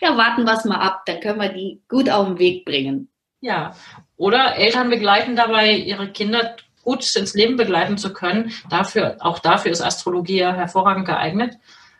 ja, 0.00 0.16
warten 0.16 0.44
wir 0.44 0.54
es 0.54 0.64
mal 0.64 0.80
ab, 0.80 1.02
dann 1.04 1.20
können 1.20 1.38
wir 1.38 1.50
die 1.50 1.82
gut 1.86 2.08
auf 2.08 2.26
den 2.26 2.38
Weg 2.38 2.64
bringen. 2.64 3.10
Ja, 3.44 3.76
oder 4.16 4.56
Eltern 4.56 4.88
begleiten 4.88 5.36
dabei, 5.36 5.72
ihre 5.72 6.08
Kinder 6.08 6.56
gut 6.82 7.14
ins 7.14 7.34
Leben 7.34 7.58
begleiten 7.58 7.98
zu 7.98 8.14
können. 8.14 8.52
Dafür, 8.70 9.18
auch 9.20 9.38
dafür 9.38 9.70
ist 9.70 9.82
Astrologie 9.82 10.38
ja 10.38 10.54
hervorragend 10.54 11.04
geeignet. 11.04 11.58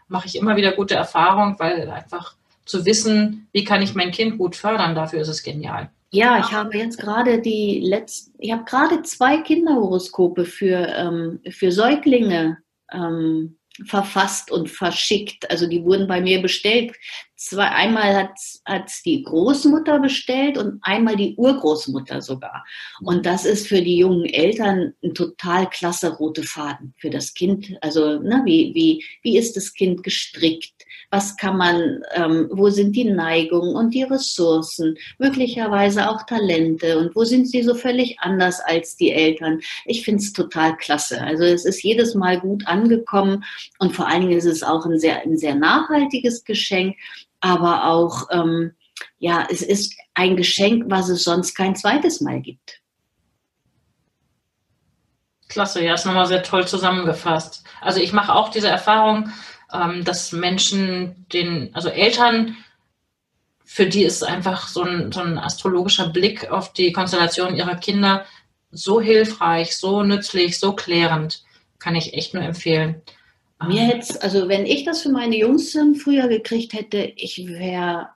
Mache 0.09 0.27
ich 0.27 0.37
immer 0.37 0.57
wieder 0.57 0.73
gute 0.73 0.95
Erfahrungen, 0.95 1.59
weil 1.59 1.91
einfach 1.91 2.35
zu 2.65 2.87
wissen, 2.87 3.47
wie 3.53 3.63
kann 3.63 3.83
ich 3.83 3.95
mein 3.95 4.11
Kind 4.11 4.39
gut 4.39 4.57
fördern, 4.57 4.95
dafür 4.95 5.21
ist 5.21 5.29
es 5.29 5.43
genial. 5.43 5.91
Ja, 6.13 6.39
ich 6.39 6.51
habe 6.51 6.79
jetzt 6.79 6.99
gerade 6.99 7.43
die 7.43 7.81
letzten, 7.81 8.33
ich 8.39 8.51
habe 8.51 8.65
gerade 8.65 9.03
zwei 9.03 9.37
Kinderhoroskope 9.37 10.47
für, 10.47 10.89
ähm, 10.97 11.41
für 11.51 11.73
Säuglinge 11.73 12.57
ähm, 12.91 13.59
verfasst 13.85 14.51
und 14.51 14.71
verschickt. 14.71 15.51
Also 15.51 15.67
die 15.67 15.85
wurden 15.85 16.07
bei 16.07 16.23
mir 16.23 16.41
bestellt. 16.41 16.95
Zwei, 17.47 17.69
einmal 17.69 18.31
hat 18.65 18.87
es 18.87 19.03
die 19.03 19.23
Großmutter 19.23 19.99
bestellt 19.99 20.57
und 20.57 20.79
einmal 20.81 21.15
die 21.15 21.35
Urgroßmutter 21.37 22.23
sogar. 22.23 22.65
Und 23.03 23.27
das 23.27 23.45
ist 23.45 23.69
für 23.69 23.83
die 23.83 23.99
jungen 23.99 24.25
Eltern 24.25 24.95
ein 25.05 25.13
total 25.13 25.69
klasse 25.69 26.15
rote 26.17 26.43
Faden 26.43 26.95
für 26.97 27.11
das 27.11 27.35
Kind. 27.35 27.77
Also 27.83 28.19
ne, 28.19 28.41
wie, 28.47 28.75
wie, 28.75 29.05
wie 29.21 29.37
ist 29.37 29.59
das 29.59 29.75
Kind 29.75 30.03
gestrickt? 30.03 30.87
was 31.15 31.37
kann 31.37 31.57
man, 31.57 32.03
ähm, 32.15 32.49
wo 32.51 32.71
sind 32.71 32.97
die 32.97 33.05
Neigungen 33.05 33.77
und 33.77 33.95
die 33.95 34.03
Ressourcen, 34.03 34.97
möglicherweise 35.19 36.11
auch 36.11 36.25
Talente 36.27 36.99
und 36.99 37.15
wo 37.15 37.25
sind 37.25 37.49
sie 37.49 37.63
so 37.63 37.75
völlig 37.75 38.19
anders 38.19 38.61
als 38.61 38.97
die 38.97 39.13
Eltern. 39.13 39.61
Ich 39.85 40.05
finde 40.05 40.23
es 40.23 40.33
total 40.33 40.77
klasse. 40.77 41.21
Also 41.21 41.45
es 41.45 41.65
ist 41.65 41.85
jedes 41.85 42.17
Mal 42.17 42.41
gut 42.41 42.67
angekommen 42.67 43.45
und 43.79 43.95
vor 43.95 44.09
allen 44.09 44.23
Dingen 44.23 44.39
ist 44.39 44.45
es 44.45 44.65
auch 44.65 44.85
ein 44.87 44.99
sehr, 44.99 45.23
ein 45.23 45.39
sehr 45.39 45.55
nachhaltiges 45.55 46.45
Geschenk, 46.45 46.97
aber 47.45 47.85
auch, 47.85 48.29
ähm, 48.31 48.73
ja, 49.19 49.47
es 49.51 49.61
ist 49.61 49.95
ein 50.15 50.35
Geschenk, 50.35 50.85
was 50.89 51.11
es 51.11 51.25
sonst 51.25 51.55
kein 51.55 51.77
zweites 51.77 52.23
Mal 52.23 52.41
gibt. 52.41 52.81
Klasse, 55.49 55.85
ja, 55.85 55.93
ist 55.93 56.07
nochmal 56.07 56.27
sehr 56.27 56.43
toll 56.43 56.67
zusammengefasst. 56.67 57.63
Also 57.83 58.01
ich 58.01 58.15
mache 58.15 58.35
auch 58.35 58.49
diese 58.49 58.69
Erfahrung, 58.69 59.31
ähm, 59.75 60.05
dass 60.05 60.33
Menschen 60.33 61.27
den, 61.35 61.69
also 61.75 61.91
Eltern, 61.91 62.57
für 63.63 63.87
die 63.87 64.05
ist 64.05 64.25
einfach 64.25 64.67
so 64.67 64.83
ein, 64.83 65.13
so 65.13 65.21
ein 65.21 65.37
astrologischer 65.37 66.09
Blick 66.09 66.51
auf 66.51 66.73
die 66.73 66.93
Konstellation 66.93 67.57
ihrer 67.57 67.77
Kinder 67.77 68.25
so 68.71 69.03
hilfreich, 69.03 69.77
so 69.77 70.03
nützlich, 70.03 70.59
so 70.59 70.73
klärend. 70.73 71.45
Kann 71.79 71.95
ich 71.95 72.15
echt 72.15 72.33
nur 72.33 72.43
empfehlen. 72.43 73.03
Mir 73.67 73.83
hätte 73.83 74.23
also 74.23 74.49
wenn 74.49 74.67
ich 74.67 74.85
das 74.85 75.03
für 75.03 75.11
meine 75.11 75.37
Jungs 75.37 75.77
früher 76.03 76.29
gekriegt 76.29 76.73
hätte, 76.73 77.13
ich 77.17 77.47
wäre 77.47 78.09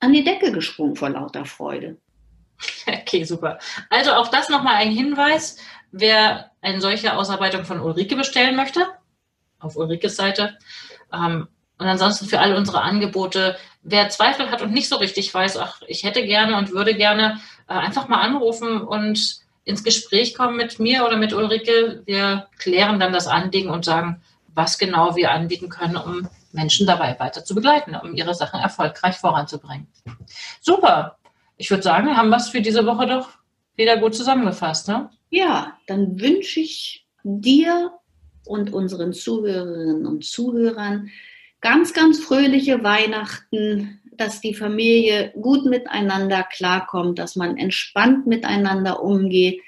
an 0.00 0.12
die 0.12 0.24
Decke 0.24 0.52
gesprungen 0.52 0.96
vor 0.96 1.10
lauter 1.10 1.44
Freude. 1.44 1.96
Okay, 2.86 3.24
super. 3.24 3.58
Also 3.90 4.12
auch 4.12 4.28
das 4.28 4.48
nochmal 4.48 4.76
ein 4.76 4.92
Hinweis, 4.92 5.56
wer 5.90 6.50
eine 6.60 6.80
solche 6.80 7.14
Ausarbeitung 7.16 7.64
von 7.64 7.80
Ulrike 7.80 8.16
bestellen 8.16 8.56
möchte, 8.56 8.86
auf 9.58 9.76
Ulrikes 9.76 10.16
Seite. 10.16 10.56
Ähm, 11.12 11.48
und 11.78 11.86
ansonsten 11.86 12.26
für 12.26 12.38
all 12.38 12.54
unsere 12.54 12.82
Angebote, 12.82 13.56
wer 13.82 14.08
Zweifel 14.08 14.50
hat 14.50 14.62
und 14.62 14.72
nicht 14.72 14.88
so 14.88 14.96
richtig 14.96 15.34
weiß, 15.34 15.56
ach, 15.58 15.82
ich 15.88 16.04
hätte 16.04 16.24
gerne 16.24 16.56
und 16.56 16.70
würde 16.70 16.94
gerne, 16.94 17.40
äh, 17.68 17.74
einfach 17.74 18.08
mal 18.08 18.20
anrufen 18.20 18.80
und 18.80 19.40
ins 19.64 19.84
Gespräch 19.84 20.34
kommen 20.34 20.56
mit 20.56 20.78
mir 20.78 21.04
oder 21.04 21.16
mit 21.16 21.32
Ulrike. 21.32 22.02
Wir 22.06 22.48
klären 22.58 23.00
dann 23.00 23.12
das 23.12 23.26
Anliegen 23.26 23.70
und 23.70 23.84
sagen, 23.84 24.22
was 24.54 24.78
genau 24.78 25.16
wir 25.16 25.30
anbieten 25.30 25.68
können, 25.68 25.96
um 25.96 26.28
Menschen 26.52 26.86
dabei 26.86 27.18
weiter 27.18 27.44
zu 27.44 27.54
begleiten, 27.54 27.94
um 27.94 28.14
ihre 28.14 28.34
Sachen 28.34 28.60
erfolgreich 28.60 29.16
voranzubringen. 29.16 29.88
Super. 30.60 31.18
Ich 31.56 31.70
würde 31.70 31.82
sagen, 31.82 32.08
wir 32.08 32.16
haben 32.16 32.30
was 32.30 32.48
für 32.48 32.60
diese 32.60 32.84
Woche 32.86 33.06
doch 33.06 33.28
wieder 33.76 33.98
gut 33.98 34.14
zusammengefasst. 34.14 34.88
Ne? 34.88 35.10
Ja, 35.30 35.78
dann 35.86 36.20
wünsche 36.20 36.60
ich 36.60 37.06
dir 37.22 37.92
und 38.44 38.72
unseren 38.72 39.12
Zuhörerinnen 39.12 40.06
und 40.06 40.24
Zuhörern 40.24 41.10
ganz, 41.60 41.94
ganz 41.94 42.22
fröhliche 42.22 42.82
Weihnachten, 42.82 44.00
dass 44.12 44.40
die 44.40 44.54
Familie 44.54 45.32
gut 45.40 45.64
miteinander 45.64 46.42
klarkommt, 46.42 47.18
dass 47.18 47.36
man 47.36 47.56
entspannt 47.56 48.26
miteinander 48.26 49.02
umgeht 49.02 49.60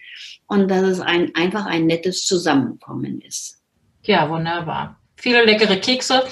und 0.46 0.70
dass 0.70 0.82
es 0.82 1.00
ein, 1.00 1.34
einfach 1.34 1.66
ein 1.66 1.86
nettes 1.86 2.26
Zusammenkommen 2.26 3.20
ist. 3.20 3.63
Ja, 4.04 4.28
wunderbar. 4.28 5.00
Viele 5.16 5.44
leckere 5.44 5.76
Kekse. 5.76 6.24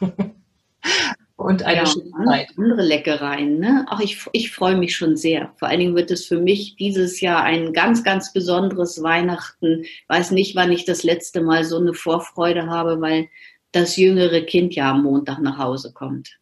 und 1.36 1.62
eine 1.64 1.78
ja, 1.78 1.86
schöne 1.86 2.10
Zeit. 2.26 2.48
Andere 2.56 2.82
Leckereien. 2.82 3.58
Ne? 3.58 3.86
Auch 3.88 4.00
ich, 4.00 4.24
ich 4.32 4.52
freue 4.52 4.76
mich 4.76 4.94
schon 4.96 5.16
sehr. 5.16 5.52
Vor 5.56 5.68
allen 5.68 5.80
Dingen 5.80 5.96
wird 5.96 6.10
es 6.10 6.26
für 6.26 6.38
mich 6.38 6.76
dieses 6.76 7.20
Jahr 7.20 7.42
ein 7.42 7.72
ganz, 7.72 8.04
ganz 8.04 8.32
besonderes 8.32 9.02
Weihnachten. 9.02 9.82
Ich 9.82 10.04
weiß 10.08 10.30
nicht, 10.30 10.54
wann 10.54 10.70
ich 10.70 10.84
das 10.84 11.02
letzte 11.02 11.40
Mal 11.40 11.64
so 11.64 11.78
eine 11.78 11.94
Vorfreude 11.94 12.66
habe, 12.68 13.00
weil 13.00 13.28
das 13.72 13.96
jüngere 13.96 14.42
Kind 14.42 14.74
ja 14.74 14.92
am 14.92 15.02
Montag 15.02 15.40
nach 15.40 15.58
Hause 15.58 15.92
kommt. 15.92 16.38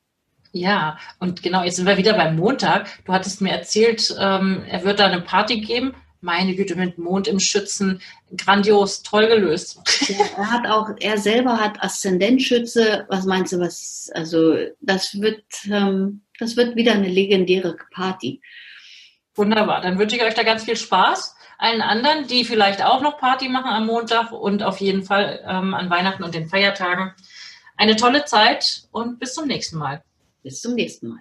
Ja, 0.52 0.98
und 1.20 1.42
genau, 1.42 1.64
jetzt 1.64 1.76
sind 1.76 1.86
wir 1.86 1.98
wieder 1.98 2.14
beim 2.14 2.36
Montag. 2.36 2.88
Du 3.04 3.12
hattest 3.12 3.40
mir 3.40 3.50
erzählt, 3.52 4.14
ähm, 4.18 4.62
er 4.68 4.84
wird 4.84 5.00
da 5.00 5.06
eine 5.06 5.20
Party 5.20 5.60
geben 5.60 5.94
meine 6.20 6.54
Güte, 6.54 6.76
mit 6.76 6.98
Mond 6.98 7.28
im 7.28 7.40
Schützen, 7.40 8.00
grandios, 8.36 9.02
toll 9.02 9.26
gelöst. 9.28 9.80
Ja, 10.08 10.24
er 10.36 10.50
hat 10.50 10.66
auch, 10.66 10.90
er 11.00 11.18
selber 11.18 11.58
hat 11.58 11.82
Aszendentschütze. 11.82 13.06
Was 13.08 13.24
meinst 13.24 13.52
du, 13.52 13.60
was, 13.60 14.10
also 14.14 14.56
das 14.80 15.20
wird, 15.20 15.44
ähm, 15.70 16.22
das 16.38 16.56
wird 16.56 16.76
wieder 16.76 16.92
eine 16.92 17.08
legendäre 17.08 17.76
Party. 17.92 18.40
Wunderbar, 19.34 19.82
dann 19.82 19.98
wünsche 19.98 20.16
ich 20.16 20.22
euch 20.22 20.34
da 20.34 20.42
ganz 20.42 20.64
viel 20.64 20.76
Spaß. 20.76 21.36
Allen 21.58 21.80
anderen, 21.80 22.26
die 22.26 22.44
vielleicht 22.44 22.84
auch 22.84 23.00
noch 23.00 23.18
Party 23.18 23.48
machen 23.48 23.70
am 23.70 23.86
Montag 23.86 24.32
und 24.32 24.62
auf 24.62 24.80
jeden 24.80 25.02
Fall 25.02 25.42
ähm, 25.46 25.74
an 25.74 25.90
Weihnachten 25.90 26.22
und 26.22 26.34
den 26.34 26.48
Feiertagen. 26.48 27.12
Eine 27.76 27.96
tolle 27.96 28.24
Zeit 28.24 28.88
und 28.90 29.18
bis 29.18 29.34
zum 29.34 29.46
nächsten 29.46 29.78
Mal. 29.78 30.02
Bis 30.42 30.60
zum 30.60 30.74
nächsten 30.74 31.08
Mal. 31.08 31.20